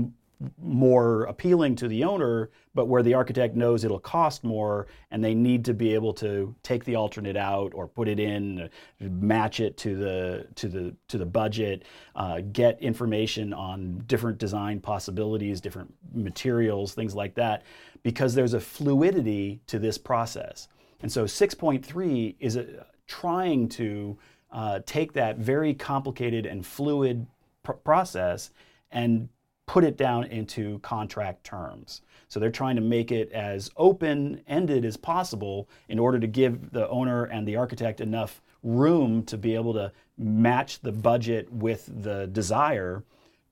[0.61, 5.35] more appealing to the owner, but where the architect knows it'll cost more and they
[5.35, 8.69] need to be able to take the alternate out or put it in,
[9.01, 11.85] match it to the to the to the budget,
[12.17, 17.63] uh, get information on different design possibilities, different materials, things like that,
[18.03, 20.69] because there's a fluidity to this process.
[21.01, 24.19] And so 6.3 is a, trying to
[24.51, 27.27] uh, take that very complicated and fluid
[27.63, 28.51] pr- process
[28.91, 29.29] and
[29.67, 32.03] put it down into contract terms.
[32.29, 36.71] So they're trying to make it as open ended as possible in order to give
[36.71, 41.89] the owner and the architect enough room to be able to match the budget with
[42.03, 43.05] the desire,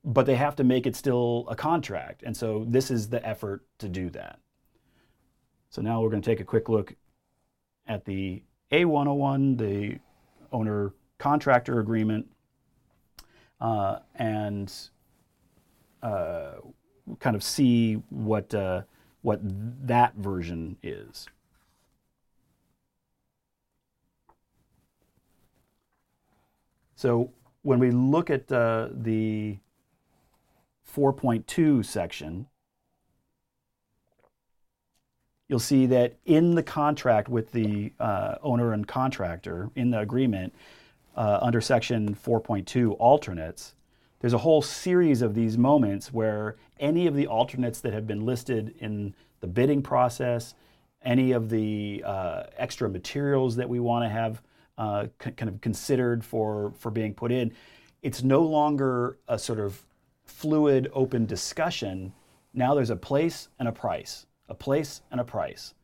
[0.04, 2.22] but they have to make it still a contract.
[2.24, 4.38] And so this is the effort to do that.
[5.70, 6.94] So now we're going to take a quick look
[7.86, 9.98] at the A101, the
[10.52, 12.26] owner contractor agreement.
[13.60, 14.72] Uh, and
[16.02, 16.52] uh,
[17.20, 18.82] kind of see what uh,
[19.22, 21.28] what that version is.
[26.96, 27.30] So
[27.62, 29.58] when we look at uh, the
[30.94, 32.46] 4.2 section,
[35.48, 40.54] you'll see that in the contract with the uh, owner and contractor, in the agreement,
[41.16, 43.74] uh, under section 4.2 alternates,
[44.22, 48.24] there's a whole series of these moments where any of the alternates that have been
[48.24, 50.54] listed in the bidding process,
[51.04, 54.40] any of the uh, extra materials that we want to have
[54.78, 57.52] uh, c- kind of considered for, for being put in,
[58.02, 59.84] it's no longer a sort of
[60.24, 62.12] fluid, open discussion.
[62.54, 65.74] Now there's a place and a price, a place and a price.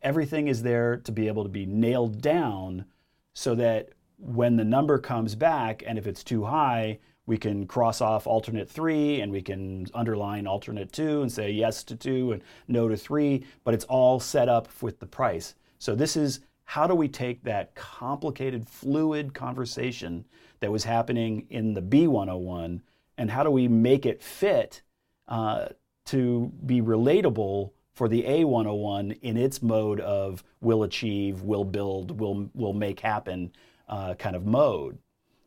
[0.00, 2.86] Everything is there to be able to be nailed down
[3.34, 6.98] so that when the number comes back, and if it's too high,
[7.28, 11.84] we can cross off alternate three and we can underline alternate two and say yes
[11.84, 15.54] to two and no to three, but it's all set up with the price.
[15.78, 20.24] So this is how do we take that complicated, fluid conversation
[20.60, 22.80] that was happening in the B101
[23.18, 24.80] and how do we make it fit
[25.28, 25.68] uh,
[26.06, 32.48] to be relatable for the A101 in its mode of will achieve, will build, will,
[32.54, 33.52] will make happen
[33.86, 34.96] uh, kind of mode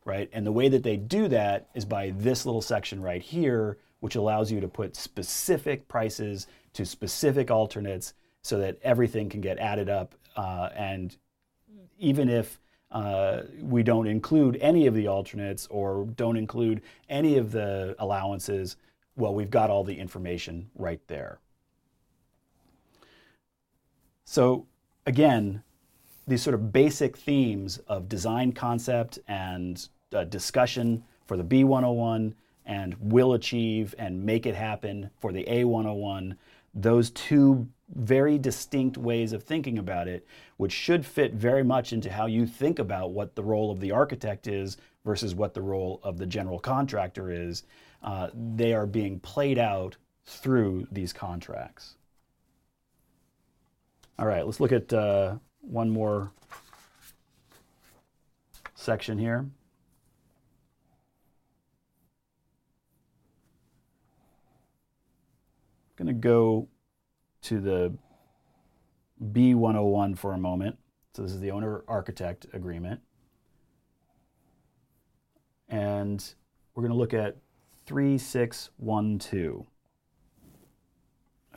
[0.04, 0.28] right?
[0.32, 4.16] And the way that they do that is by this little section right here, which
[4.16, 9.88] allows you to put specific prices to specific alternates so that everything can get added
[9.88, 10.14] up.
[10.36, 11.16] Uh, and
[11.98, 17.52] even if uh, we don't include any of the alternates or don't include any of
[17.52, 18.76] the allowances,
[19.16, 21.38] well, we've got all the information right there.
[24.24, 24.66] So,
[25.06, 25.62] again,
[26.26, 32.34] these sort of basic themes of design concept and uh, discussion for the B101
[32.66, 36.36] and will achieve and make it happen for the A101,
[36.74, 42.10] those two very distinct ways of thinking about it, which should fit very much into
[42.10, 46.00] how you think about what the role of the architect is versus what the role
[46.02, 47.64] of the general contractor is.
[48.02, 51.96] Uh, they are being played out through these contracts.
[54.18, 56.32] All right, let's look at uh, one more
[58.74, 59.38] section here.
[59.38, 59.52] I'm
[65.96, 66.68] going to go
[67.42, 67.94] to the
[69.22, 70.76] B101 for a moment.
[71.14, 73.00] So this is the owner architect agreement.
[75.68, 76.22] And
[76.74, 77.36] we're going to look at
[77.86, 79.66] 3612.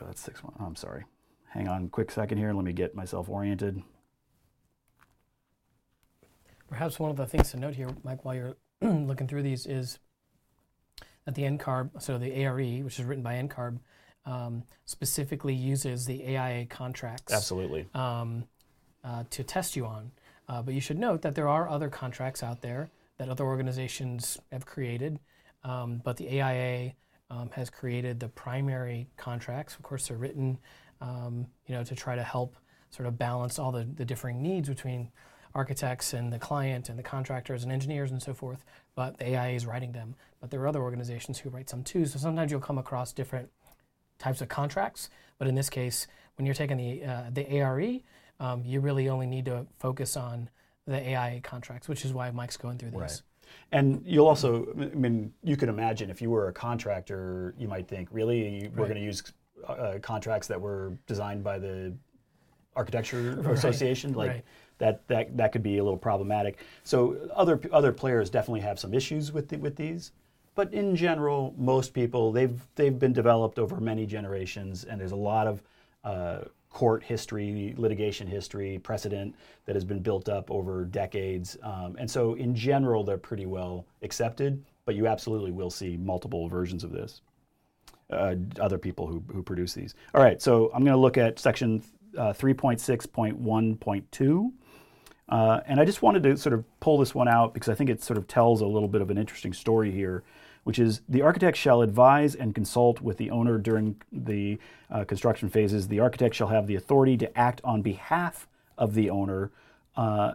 [0.01, 0.53] Oh, that's 6 1.
[0.59, 1.05] Oh, I'm sorry.
[1.49, 2.53] Hang on quick second here.
[2.53, 3.81] Let me get myself oriented.
[6.67, 9.99] Perhaps one of the things to note here, Mike, while you're looking through these, is
[11.25, 13.79] that the NCARB, so the ARE, which is written by NCARB,
[14.25, 17.33] um, specifically uses the AIA contracts.
[17.33, 17.87] Absolutely.
[17.93, 18.45] Um,
[19.03, 20.11] uh, to test you on.
[20.47, 24.37] Uh, but you should note that there are other contracts out there that other organizations
[24.51, 25.19] have created.
[25.63, 26.93] Um, but the AIA
[27.29, 29.75] um, has created the primary contracts.
[29.75, 30.57] Of course, they're written,
[31.01, 32.55] um, you know, to try to help
[32.89, 35.11] sort of balance all the, the differing needs between
[35.55, 38.63] architects and the client and the contractors and engineers and so forth.
[38.93, 40.15] But the AIA is writing them.
[40.41, 42.05] But there are other organizations who write some too.
[42.05, 43.49] So sometimes you'll come across different
[44.19, 45.09] types of contracts.
[45.39, 47.99] But in this case, when you're taking the uh, the ARE,
[48.39, 50.49] um, you really only need to focus on
[50.85, 52.99] the AIA contracts, which is why Mike's going through this.
[52.99, 53.21] Right.
[53.71, 57.87] And you'll also, I mean, you can imagine if you were a contractor, you might
[57.87, 59.23] think, really, we're going to use
[59.67, 61.93] uh, contracts that were designed by the
[62.75, 63.53] Architecture right.
[63.53, 64.45] Association, like right.
[64.77, 66.59] That, that that could be a little problematic.
[66.83, 70.11] So other other players definitely have some issues with the, with these.
[70.55, 75.15] But in general, most people they've they've been developed over many generations, and there's a
[75.15, 75.63] lot of
[76.03, 79.33] uh, court history, litigation history, precedent
[79.65, 81.57] that has been built up over decades.
[81.63, 84.63] Um, and so, in general, they're pretty well accepted.
[84.83, 87.21] But you absolutely will see multiple versions of this.
[88.11, 89.95] Uh, other people who, who produce these.
[90.13, 91.81] All right, so I'm going to look at section
[92.17, 94.51] uh, 3.6.1.2.
[95.27, 97.89] Uh, and I just wanted to sort of pull this one out because I think
[97.89, 100.23] it sort of tells a little bit of an interesting story here
[100.65, 104.57] which is the architect shall advise and consult with the owner during the
[104.89, 105.87] uh, construction phases.
[105.87, 109.51] The architect shall have the authority to act on behalf of the owner,
[109.95, 110.33] uh,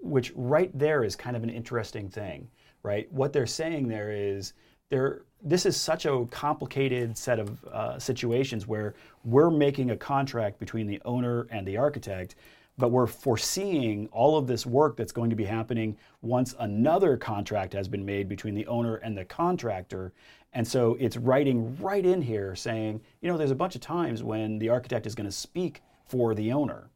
[0.00, 2.48] which right there is kind of an interesting thing,
[2.82, 3.12] right?
[3.12, 4.54] What they're saying there is
[4.88, 5.22] there.
[5.42, 10.86] This is such a complicated set of uh, situations where we're making a contract between
[10.86, 12.34] the owner and the architect
[12.78, 17.72] but we're foreseeing all of this work that's going to be happening once another contract
[17.72, 20.12] has been made between the owner and the contractor.
[20.52, 24.22] And so it's writing right in here saying, you know, there's a bunch of times
[24.22, 26.90] when the architect is going to speak for the owner.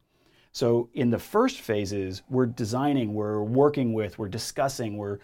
[0.53, 5.19] So in the first phases, we're designing, we're working with, we're discussing, we're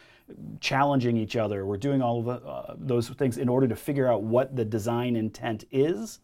[0.61, 4.11] challenging each other, we're doing all of the, uh, those things in order to figure
[4.11, 6.19] out what the design intent is.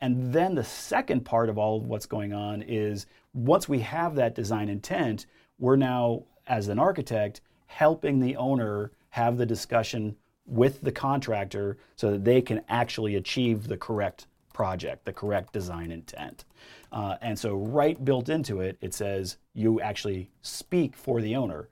[0.00, 4.14] And then the second part of all of what's going on is once we have
[4.16, 5.26] that design intent,
[5.58, 10.16] we're now, as an architect, helping the owner have the discussion
[10.46, 15.90] with the contractor so that they can actually achieve the correct project, the correct design
[15.90, 16.44] intent.
[16.92, 21.68] Uh, and so, right built into it, it says you actually speak for the owner,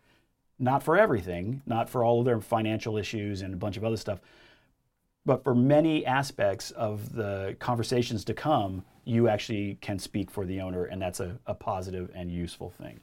[0.59, 3.97] not for everything, not for all of their financial issues and a bunch of other
[3.97, 4.21] stuff,
[5.25, 10.61] but for many aspects of the conversations to come, you actually can speak for the
[10.61, 13.01] owner, and that's a, a positive and useful thing.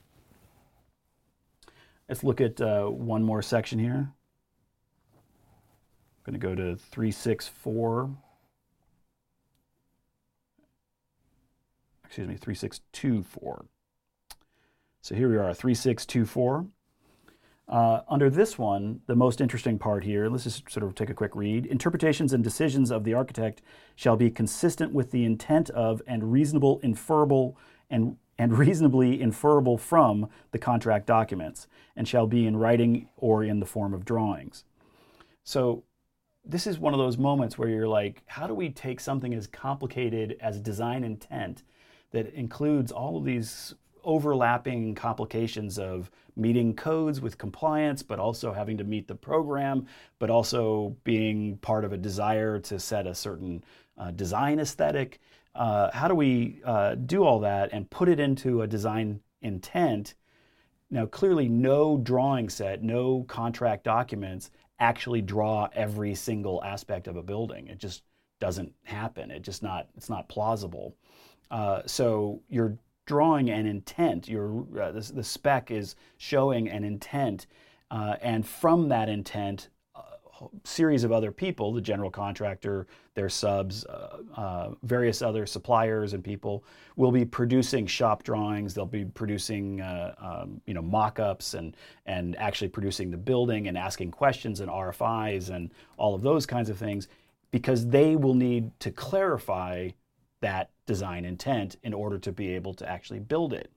[2.08, 4.12] Let's look at uh, one more section here.
[5.14, 8.10] I'm going to go to 364.
[12.06, 13.66] Excuse me, 3624.
[15.02, 16.66] So here we are, 3624.
[17.70, 21.14] Uh, under this one, the most interesting part here, let's just sort of take a
[21.14, 21.68] quick read.
[21.68, 23.62] Interpretations and decisions of the architect
[23.96, 27.56] shall be consistent with the intent of and reasonable, inferable,
[27.88, 33.60] and, and reasonably inferable from the contract documents, and shall be in writing or in
[33.60, 34.66] the form of drawings.
[35.44, 35.84] So,
[36.44, 39.46] this is one of those moments where you're like, how do we take something as
[39.46, 41.62] complicated as design intent
[42.12, 48.78] that includes all of these overlapping complications of meeting codes with compliance, but also having
[48.78, 49.86] to meet the program,
[50.20, 53.64] but also being part of a desire to set a certain
[53.98, 55.20] uh, design aesthetic.
[55.56, 60.16] Uh, how do we uh, do all that and put it into a design intent,
[60.90, 67.24] now clearly no drawing set, no contract documents actually draw every single aspect of a
[67.24, 67.68] building.
[67.68, 68.04] It just
[68.40, 69.32] doesn't happen.
[69.32, 70.96] It just not it's not plausible.
[71.52, 72.78] Uh, so you're
[73.10, 74.28] drawing an intent.
[74.28, 77.48] Your uh, the, the, spec is showing an intent,
[77.90, 80.04] uh, and from that intent, a
[80.64, 82.86] series of other people, the general contractor,
[83.16, 86.64] their subs, uh, uh, various other suppliers and people
[86.98, 88.76] will be producing shop drawings.
[88.76, 93.76] They'll be producing, uh, um, you know, mock-ups and and actually producing the building and
[93.76, 97.08] asking questions and RFIs and all of those kinds of things,
[97.50, 99.90] because they will need to clarify
[100.42, 103.72] that design intent in order to be able to actually build it.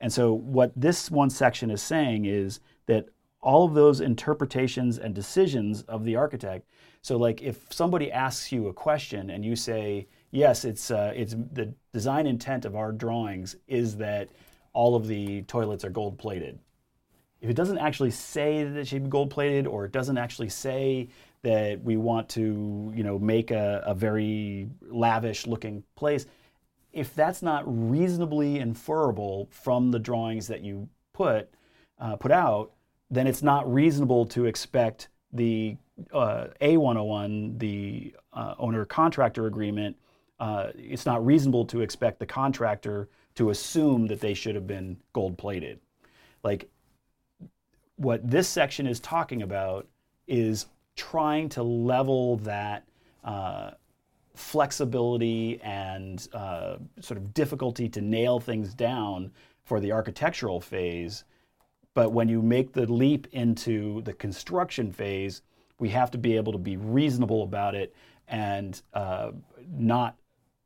[0.00, 3.08] And so what this one section is saying is that
[3.40, 6.68] all of those interpretations and decisions of the architect.
[7.02, 11.34] So, like if somebody asks you a question and you say, "Yes, it's uh, it's
[11.52, 14.30] the design intent of our drawings is that
[14.72, 16.58] all of the toilets are gold plated."
[17.40, 20.48] If it doesn't actually say that it should be gold plated, or it doesn't actually
[20.48, 21.08] say
[21.42, 26.26] that we want to, you know, make a, a very lavish looking place,
[26.92, 31.50] if that's not reasonably inferable from the drawings that you put
[32.00, 32.72] uh, put out,
[33.10, 35.76] then it's not reasonable to expect the
[36.12, 39.96] uh, A101, the uh, owner contractor agreement,
[40.40, 44.96] uh, it's not reasonable to expect the contractor to assume that they should have been
[45.12, 45.80] gold plated.
[46.44, 46.68] Like
[47.96, 49.88] what this section is talking about
[50.28, 50.66] is
[50.98, 52.84] trying to level that
[53.24, 53.70] uh,
[54.34, 59.30] flexibility and uh, sort of difficulty to nail things down
[59.64, 61.24] for the architectural phase
[61.98, 65.42] but when you make the leap into the construction phase,
[65.80, 67.92] we have to be able to be reasonable about it
[68.28, 69.32] and uh,
[69.68, 70.16] not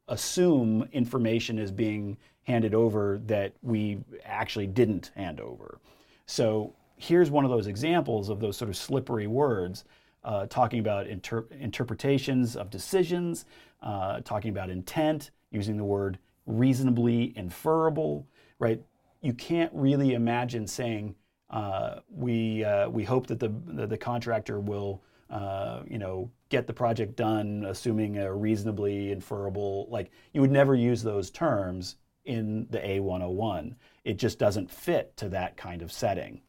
[0.08, 5.80] assume information is being handed over that we actually didn't hand over.
[6.26, 9.84] So here's one of those examples of those sort of slippery words,
[10.24, 13.44] uh, talking about inter- interpretations of decisions,
[13.82, 18.26] uh, talking about intent, using the word reasonably inferable,
[18.58, 18.80] right?
[19.20, 21.14] You can't really imagine saying
[21.50, 26.66] uh, we uh, we hope that the the, the contractor will uh, you know get
[26.66, 29.86] the project done, assuming a reasonably inferable.
[29.90, 33.74] Like you would never use those terms in the A101.
[34.04, 36.40] It just doesn't fit to that kind of setting.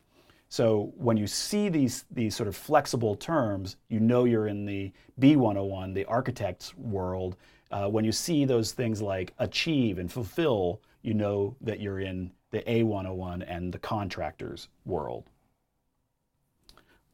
[0.54, 4.92] So when you see these these sort of flexible terms, you know you're in the
[5.20, 7.38] B101, the architect's world.
[7.72, 12.30] Uh, when you see those things like achieve and fulfill, you know that you're in
[12.52, 15.24] the A101 and the contractors world.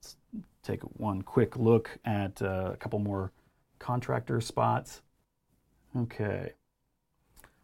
[0.01, 0.17] Let's
[0.61, 3.31] take one quick look at uh, a couple more
[3.79, 5.01] contractor spots.
[5.95, 6.51] Okay.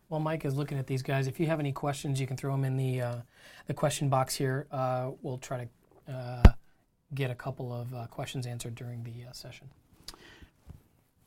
[0.07, 2.53] While Mike is looking at these guys, if you have any questions, you can throw
[2.53, 3.15] them in the uh,
[3.67, 4.67] the question box here.
[4.71, 5.67] Uh, we'll try
[6.07, 6.43] to uh,
[7.13, 9.69] get a couple of uh, questions answered during the uh, session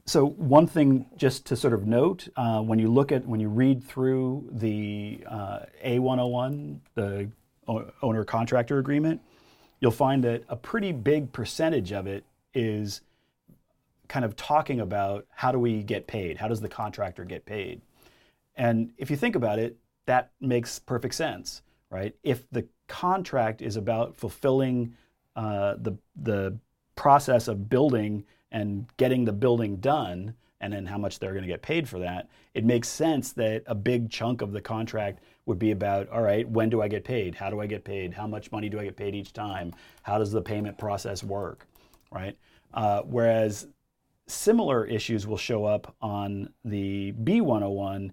[0.09, 3.49] so one thing just to sort of note uh, when you look at when you
[3.49, 7.31] read through the uh, A101, the
[8.03, 9.21] owner contractor agreement,
[9.81, 13.03] you'll find that a pretty big percentage of it is
[14.09, 16.39] kind of talking about how do we get paid?
[16.39, 17.83] How does the contractor get paid?
[18.57, 21.61] And if you think about it, that makes perfect sense,
[21.91, 22.15] right?
[22.23, 24.95] If the contract is about fulfilling
[25.37, 26.59] uh, the the
[26.97, 31.49] process of building and getting the building done and then how much they're going to
[31.49, 35.59] get paid for that, it makes sense that a big chunk of the contract would
[35.59, 37.35] be about all right, when do I get paid?
[37.35, 38.13] How do I get paid?
[38.13, 39.73] How much money do I get paid each time?
[40.03, 41.67] How does the payment process work?
[42.11, 42.37] Right?
[42.75, 43.69] Uh, whereas
[44.27, 48.11] similar issues will show up on the B101,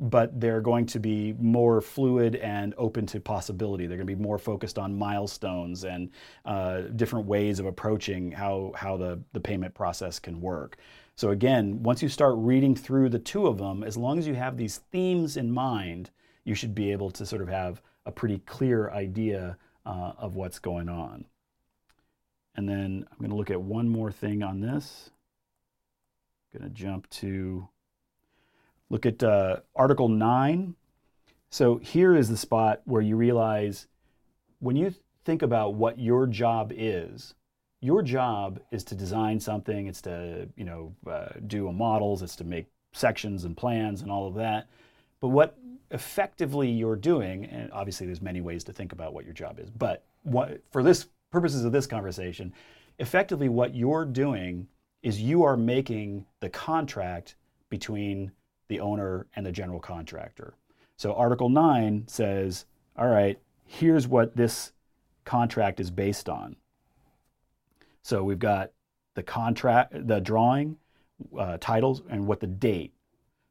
[0.00, 3.86] but they're going to be more fluid and open to possibility.
[3.86, 6.10] They're going to be more focused on milestones and
[6.44, 10.76] uh, different ways of approaching how, how the, the payment process can work.
[11.16, 14.34] So, again, once you start reading through the two of them, as long as you
[14.34, 16.10] have these themes in mind,
[16.44, 20.60] you should be able to sort of have a pretty clear idea uh, of what's
[20.60, 21.24] going on.
[22.54, 25.10] And then I'm going to look at one more thing on this.
[26.54, 27.68] I'm going to jump to
[28.90, 30.74] Look at uh, Article 9.
[31.50, 33.86] So here is the spot where you realize
[34.60, 37.34] when you think about what your job is,
[37.80, 42.44] your job is to design something, it's to, you know, uh, do models, it's to
[42.44, 44.68] make sections and plans and all of that.
[45.20, 45.56] But what
[45.90, 49.70] effectively you're doing, and obviously there's many ways to think about what your job is,
[49.70, 52.52] but what, for this purposes of this conversation,
[52.98, 54.66] effectively what you're doing
[55.02, 57.36] is you are making the contract
[57.70, 58.32] between
[58.68, 60.54] the owner and the general contractor.
[60.96, 62.66] So Article 9 says,
[62.96, 64.72] all right, here's what this
[65.24, 66.56] contract is based on.
[68.02, 68.72] So we've got
[69.14, 70.76] the contract, the drawing,
[71.36, 72.94] uh, titles, and what the date.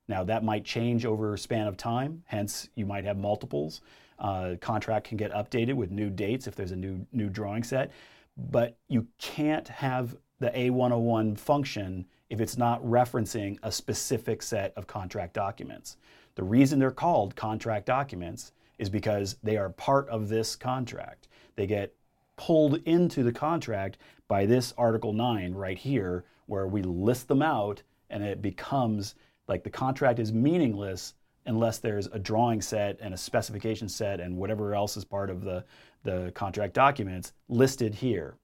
[0.07, 2.23] Now that might change over a span of time.
[2.25, 3.81] Hence, you might have multiples.
[4.19, 7.91] Uh, contract can get updated with new dates if there's a new new drawing set,
[8.35, 14.87] but you can't have the A101 function if it's not referencing a specific set of
[14.87, 15.97] contract documents.
[16.35, 21.27] The reason they're called contract documents is because they are part of this contract.
[21.55, 21.95] They get
[22.35, 23.97] pulled into the contract
[24.27, 29.15] by this Article 9 right here, where we list them out and it becomes
[29.47, 31.13] like the contract is meaningless
[31.45, 35.41] unless there's a drawing set and a specification set and whatever else is part of
[35.41, 35.63] the,
[36.03, 38.35] the contract documents listed here.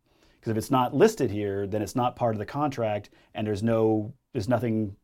[0.43, 3.63] Because if it's not listed here, then it's not part of the contract and there's
[3.63, 4.97] no there's nothing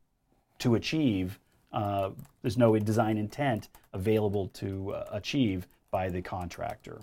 [0.58, 1.40] to achieve.
[1.72, 2.10] Uh,
[2.42, 7.00] there's no design intent available to uh, achieve by the contractor.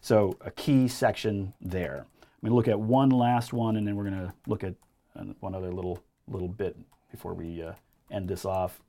[0.00, 2.04] So a key section there.
[2.22, 4.74] I'm going to look at one last one, and then we're going to look at
[5.16, 6.76] uh, one other little little bit
[7.12, 7.74] before we uh,
[8.10, 8.80] end this off.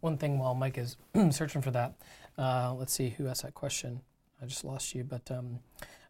[0.00, 0.96] One thing while Mike is
[1.30, 1.94] searching for that,
[2.36, 4.00] uh, let's see who asked that question.
[4.40, 5.58] I just lost you, but um,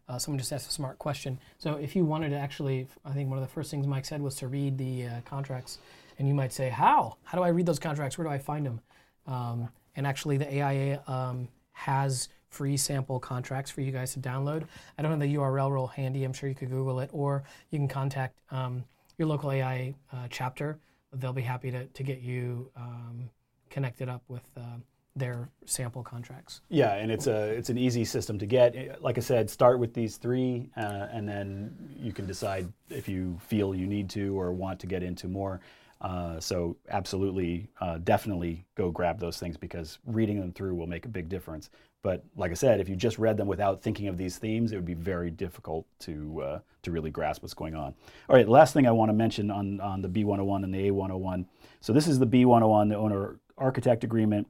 [0.08, 1.38] uh, someone just asked a smart question.
[1.58, 4.20] So if you wanted to actually, I think one of the first things Mike said
[4.20, 5.78] was to read the uh, contracts,
[6.18, 7.16] and you might say, how?
[7.24, 8.18] How do I read those contracts?
[8.18, 8.80] Where do I find them?
[9.26, 14.64] Um, and actually, the AIA um, has free sample contracts for you guys to download.
[14.96, 16.24] I don't have the URL real handy.
[16.24, 18.84] I'm sure you could Google it, or you can contact um,
[19.18, 20.78] your local AIA uh, chapter.
[21.12, 23.30] They'll be happy to, to get you um,
[23.70, 24.78] connected up with uh,
[25.16, 26.60] their sample contracts.
[26.68, 29.02] Yeah, and it's a it's an easy system to get.
[29.02, 33.38] Like I said, start with these three, uh, and then you can decide if you
[33.40, 35.60] feel you need to or want to get into more.
[36.00, 41.04] Uh, so absolutely, uh, definitely go grab those things because reading them through will make
[41.06, 41.70] a big difference.
[42.02, 44.76] But like I said, if you just read them without thinking of these themes, it
[44.76, 47.94] would be very difficult to uh, to really grasp what's going on.
[48.28, 51.44] All right, last thing I want to mention on on the B101 and the A101.
[51.80, 54.46] So this is the B101, the owner architect agreement,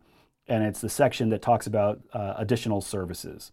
[0.47, 3.53] and it's the section that talks about uh, additional services.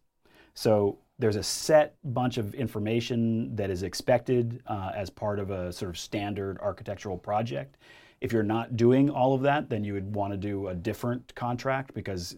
[0.53, 5.72] So there's a set bunch of information that is expected uh, as part of a
[5.72, 7.78] sort of standard architectural project.
[8.22, 11.36] If you're not doing all of that, then you would want to do a different
[11.36, 12.36] contract because,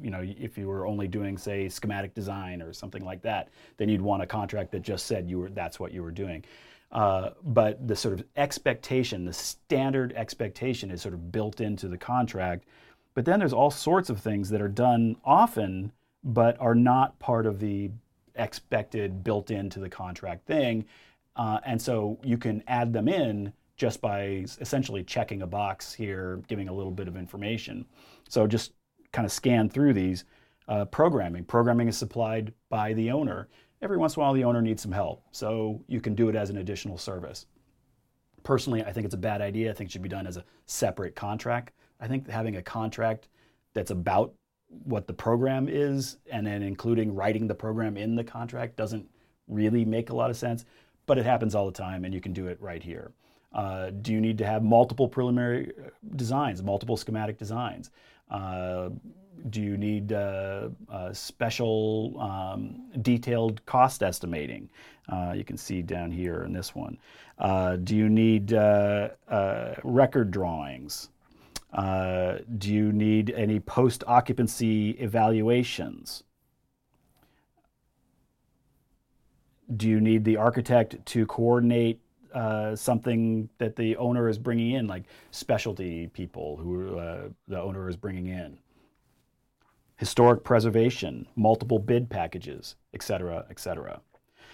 [0.00, 3.48] you know, if you were only doing, say, schematic design or something like that,
[3.78, 6.44] then you'd want a contract that just said you were that's what you were doing.
[6.96, 11.98] Uh, but the sort of expectation, the standard expectation, is sort of built into the
[11.98, 12.64] contract.
[13.12, 15.92] But then there's all sorts of things that are done often,
[16.24, 17.90] but are not part of the
[18.34, 20.86] expected built into the contract thing.
[21.36, 26.40] Uh, and so you can add them in just by essentially checking a box here,
[26.48, 27.84] giving a little bit of information.
[28.26, 28.72] So just
[29.12, 30.24] kind of scan through these.
[30.68, 31.44] Uh, programming.
[31.44, 33.48] Programming is supplied by the owner.
[33.82, 36.36] Every once in a while, the owner needs some help, so you can do it
[36.36, 37.46] as an additional service.
[38.42, 39.70] Personally, I think it's a bad idea.
[39.70, 41.72] I think it should be done as a separate contract.
[42.00, 43.28] I think having a contract
[43.74, 44.32] that's about
[44.84, 49.08] what the program is and then including writing the program in the contract doesn't
[49.48, 50.64] really make a lot of sense,
[51.06, 53.12] but it happens all the time and you can do it right here.
[53.52, 57.90] Uh, do you need to have multiple preliminary uh, designs, multiple schematic designs?
[58.30, 58.90] Uh,
[59.50, 64.68] do you need uh, uh, special um, detailed cost estimating?
[65.08, 66.98] Uh, you can see down here in this one.
[67.84, 68.52] do you need
[69.82, 71.10] record drawings?
[71.72, 76.24] Uh, do you need any post occupancy evaluations?
[79.76, 82.00] Do you need the architect to coordinate
[82.32, 87.88] uh, something that the owner is bringing in, like specialty people who uh, the owner
[87.88, 88.58] is bringing in?
[89.96, 94.00] Historic preservation, multiple bid packages, et cetera, et cetera.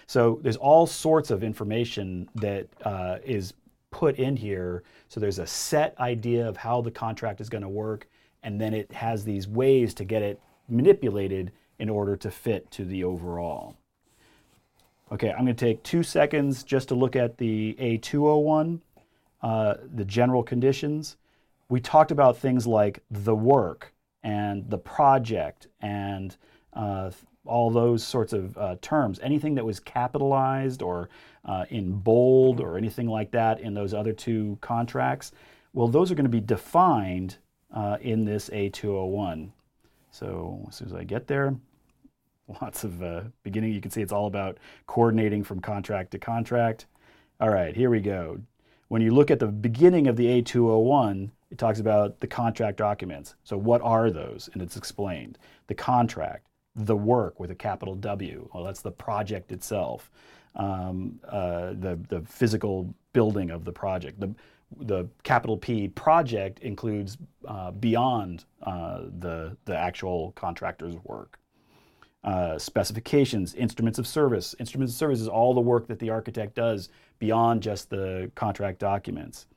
[0.07, 3.53] So there's all sorts of information that uh, is
[3.91, 4.83] put in here.
[5.07, 8.07] So there's a set idea of how the contract is going to work,
[8.41, 12.85] and then it has these ways to get it manipulated in order to fit to
[12.85, 13.77] the overall.
[15.11, 18.79] Okay, I'm going to take two seconds just to look at the A201,
[19.41, 21.17] uh, the general conditions.
[21.69, 23.92] We talked about things like the work
[24.23, 26.37] and the project and
[26.73, 27.11] uh,
[27.45, 29.19] all those sorts of uh, terms.
[29.21, 31.09] Anything that was capitalized or
[31.45, 35.31] uh, in bold or anything like that in those other two contracts,
[35.73, 37.37] well, those are going to be defined
[37.73, 39.49] uh, in this A201.
[40.11, 41.55] So as soon as I get there,
[42.61, 43.73] lots of uh, beginning.
[43.73, 44.57] You can see it's all about
[44.87, 46.85] coordinating from contract to contract.
[47.39, 48.39] All right, here we go.
[48.93, 53.33] When you look at the beginning of the A201, it talks about the contract documents.
[53.43, 54.51] So, what are those?
[54.53, 55.39] And it's explained.
[55.65, 60.11] The contract, the work with a capital W, well, that's the project itself,
[60.55, 64.19] um, uh, the, the physical building of the project.
[64.19, 64.35] The,
[64.81, 67.17] the capital P project includes
[67.47, 71.39] uh, beyond uh, the, the actual contractor's work.
[72.23, 74.55] Uh, specifications, instruments of service.
[74.57, 76.89] Instruments of service is all the work that the architect does
[77.23, 79.47] beyond just the contract documents.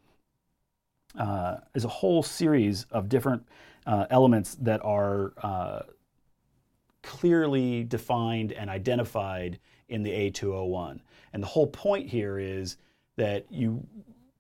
[1.19, 3.45] Uh, there's a whole series of different
[3.87, 5.81] uh, elements that are uh,
[7.03, 9.59] clearly defined and identified
[9.89, 11.01] in the A201.
[11.33, 12.77] And the whole point here is
[13.17, 13.85] that you,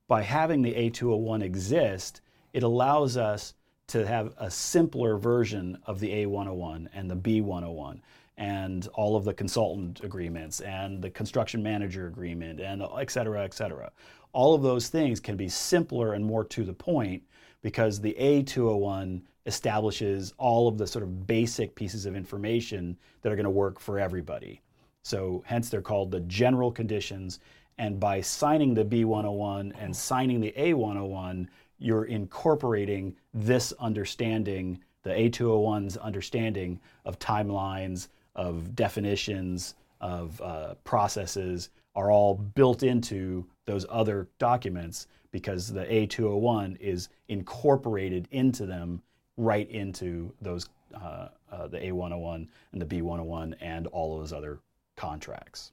[0.06, 2.20] by having the A201 exist,
[2.52, 3.54] it allows us
[3.88, 8.02] to have a simpler version of the A101 and the B101
[8.38, 13.54] and all of the consultant agreements and the construction manager agreement and et cetera, et
[13.54, 13.90] cetera.
[14.32, 17.22] All of those things can be simpler and more to the point
[17.62, 23.36] because the A201 establishes all of the sort of basic pieces of information that are
[23.36, 24.60] going to work for everybody.
[25.02, 27.38] So, hence, they're called the general conditions.
[27.78, 31.46] And by signing the B101 and signing the A101,
[31.78, 42.10] you're incorporating this understanding, the A201's understanding of timelines, of definitions, of uh, processes, are
[42.10, 49.02] all built into those other documents because the A201 is incorporated into them
[49.36, 54.60] right into those uh, uh, the A101 and the B101 and all of those other
[54.96, 55.72] contracts.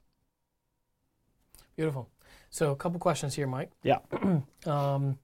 [1.76, 2.08] Beautiful.
[2.50, 3.70] So a couple questions here, Mike.
[3.82, 3.98] Yeah.
[4.66, 5.18] um,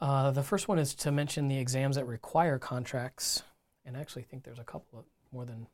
[0.00, 3.42] uh, the first one is to mention the exams that require contracts,
[3.86, 5.66] and I actually think there's a couple of more than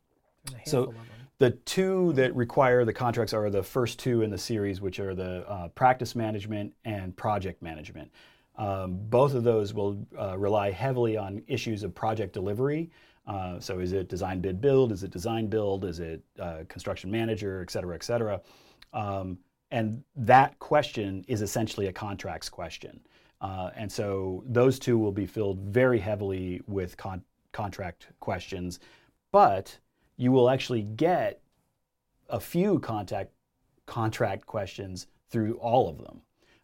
[0.44, 1.04] there's a handful So of them.
[1.38, 5.14] the two that require the contracts are the first two in the series, which are
[5.14, 8.10] the uh, practice management and project management.
[8.56, 12.90] Um, both of those will uh, rely heavily on issues of project delivery.
[13.26, 14.92] Uh, so is it design bid build?
[14.92, 15.84] Is it design build?
[15.84, 18.40] Is it uh, construction manager, et cetera, et cetera?
[18.92, 19.38] Um,
[19.70, 23.00] and that question is essentially a contracts question.
[23.40, 27.22] Uh, and so those two will be filled very heavily with con-
[27.52, 28.80] contract questions,
[29.30, 29.78] but
[30.16, 31.40] you will actually get
[32.28, 33.32] a few contact
[33.86, 36.22] contract questions through all of them.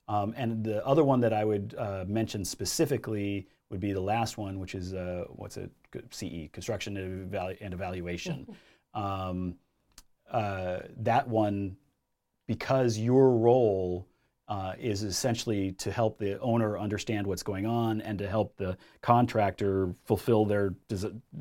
[0.09, 4.39] Um, and the other one that I would uh, mention specifically would be the last
[4.39, 5.71] one, which is uh, what's it?
[6.11, 8.47] CE, construction and, evalu- and evaluation.
[8.95, 9.57] um,
[10.31, 11.77] uh, that one,
[12.47, 14.07] because your role
[14.49, 18.77] uh, is essentially to help the owner understand what's going on and to help the
[19.03, 20.75] contractor fulfill their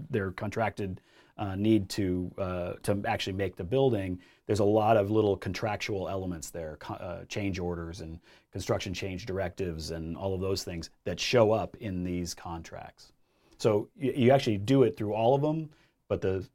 [0.09, 1.01] their contracted
[1.37, 4.19] uh, need to uh, to actually make the building.
[4.45, 8.19] There's a lot of little contractual elements there, uh, change orders and
[8.51, 13.13] construction change directives and all of those things that show up in these contracts.
[13.57, 15.69] So you, you actually do it through all of them,
[16.07, 16.47] but the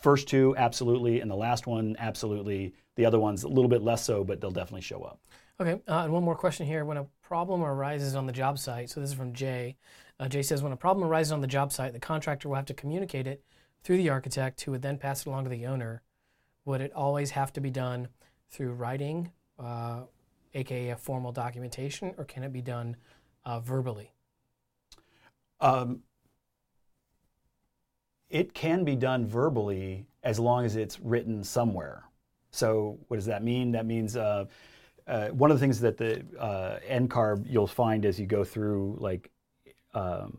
[0.00, 2.74] first two absolutely, and the last one absolutely.
[2.96, 5.20] The other ones a little bit less so, but they'll definitely show up.
[5.60, 6.86] Okay, uh, and one more question here.
[6.86, 9.76] When a problem arises on the job site, so this is from Jay.
[10.18, 12.64] Uh, Jay says, when a problem arises on the job site, the contractor will have
[12.66, 13.44] to communicate it
[13.84, 16.02] through the architect, who would then pass it along to the owner.
[16.64, 18.08] Would it always have to be done
[18.48, 20.04] through writing, uh,
[20.54, 22.96] aka a formal documentation, or can it be done
[23.44, 24.12] uh, verbally?
[25.60, 26.00] Um,
[28.30, 32.04] it can be done verbally as long as it's written somewhere.
[32.50, 33.72] So, what does that mean?
[33.72, 34.16] That means
[35.10, 38.96] uh, one of the things that the uh, NCARB you'll find as you go through,
[39.00, 39.30] like,
[39.92, 40.38] um,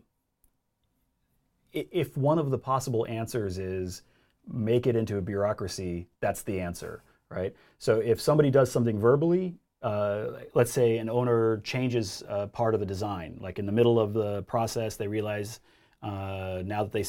[1.72, 4.02] if one of the possible answers is
[4.50, 7.54] make it into a bureaucracy, that's the answer, right?
[7.78, 12.80] So, if somebody does something verbally, uh, let's say an owner changes uh, part of
[12.80, 15.60] the design, like in the middle of the process, they realize
[16.02, 17.04] uh, now that they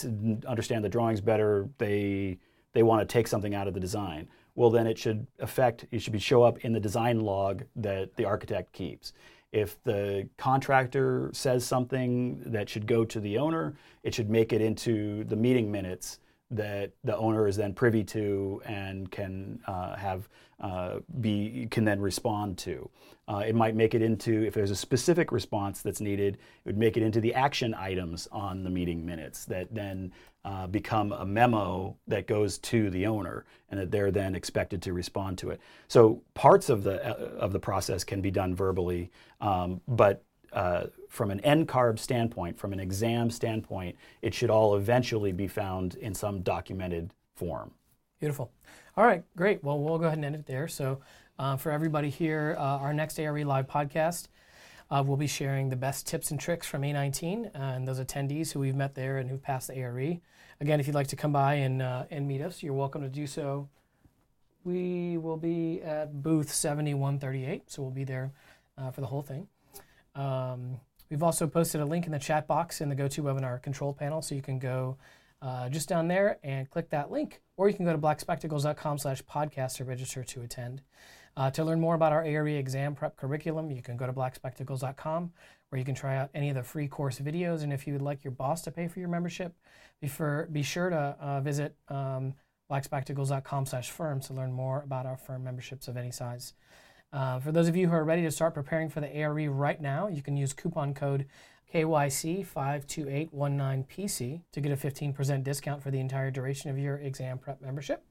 [0.48, 2.40] understand the drawings better, they
[2.74, 4.28] they want to take something out of the design.
[4.56, 5.86] Well, then it should affect.
[5.92, 9.14] It should be show up in the design log that the architect keeps.
[9.52, 14.62] If the contractor says something that should go to the owner, it should make it
[14.62, 16.20] into the meeting minutes
[16.56, 20.30] that the owner is then privy to and can uh, have
[20.60, 22.90] uh, be can then respond to.
[23.28, 26.78] Uh, it might make it into if there's a specific response that's needed, it would
[26.78, 30.12] make it into the action items on the meeting minutes that then
[30.46, 34.94] uh, become a memo that goes to the owner and that they're then expected to
[34.94, 35.60] respond to it.
[35.88, 40.24] So parts of the uh, of the process can be done verbally, um, but
[40.54, 45.96] uh, from an NCARB standpoint, from an exam standpoint, it should all eventually be found
[45.96, 47.72] in some documented form.
[48.20, 48.52] Beautiful.
[48.96, 49.64] All right, great.
[49.64, 50.68] Well, we'll go ahead and end it there.
[50.68, 51.02] So,
[51.40, 54.28] Uh, for everybody here, uh, our next ARE Live podcast,
[54.92, 58.60] uh, we'll be sharing the best tips and tricks from A19 and those attendees who
[58.60, 60.20] we've met there and who've passed the ARE.
[60.62, 63.10] Again, if you'd like to come by and, uh, and meet us, you're welcome to
[63.10, 63.68] do so.
[64.64, 68.32] We will be at booth 7138, so we'll be there
[68.78, 69.48] uh, for the whole thing.
[70.16, 74.22] Um, we've also posted a link in the chat box in the GoToWebinar control panel,
[74.22, 74.98] so you can go
[75.42, 79.22] uh, just down there and click that link, or you can go to blackspectacles.com slash
[79.24, 80.82] podcast to register to attend.
[81.36, 85.32] Uh, to learn more about our ARE exam prep curriculum, you can go to blackspectacles.com
[85.70, 87.64] where you can try out any of the free course videos.
[87.64, 89.56] And if you would like your boss to pay for your membership,
[90.00, 92.36] be, for, be sure to uh, visit um,
[92.72, 96.54] blackspectacles.com slash firm to learn more about our firm memberships of any size.
[97.14, 99.80] Uh, for those of you who are ready to start preparing for the ARE right
[99.80, 101.28] now, you can use coupon code
[101.72, 108.04] KYC52819PC to get a 15% discount for the entire duration of your exam prep membership.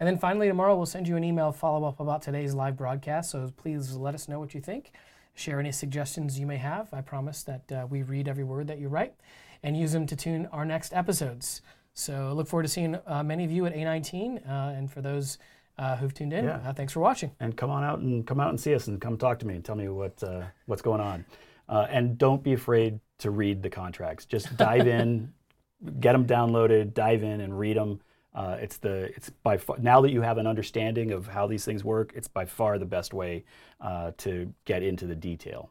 [0.00, 3.30] And then finally, tomorrow we'll send you an email follow up about today's live broadcast.
[3.30, 4.92] So please let us know what you think.
[5.34, 6.88] Share any suggestions you may have.
[6.92, 9.14] I promise that uh, we read every word that you write
[9.62, 11.60] and use them to tune our next episodes.
[11.92, 14.48] So look forward to seeing uh, many of you at A19.
[14.48, 15.38] Uh, and for those
[15.78, 16.60] uh, who've tuned in, Yeah.
[16.64, 17.32] uh, thanks for watching.
[17.40, 19.54] and come on out and come out and see us and come talk to me
[19.54, 21.24] and tell me what uh, what's going on.
[21.68, 24.26] Uh, and don't be afraid to read the contracts.
[24.26, 25.32] Just dive in,
[26.00, 28.00] get them downloaded, dive in and read them.
[28.34, 31.64] Uh, it's the it's by far, now that you have an understanding of how these
[31.64, 33.44] things work, it's by far the best way
[33.80, 35.70] uh, to get into the detail.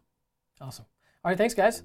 [0.61, 0.85] Awesome.
[1.25, 1.83] All right, thanks, guys.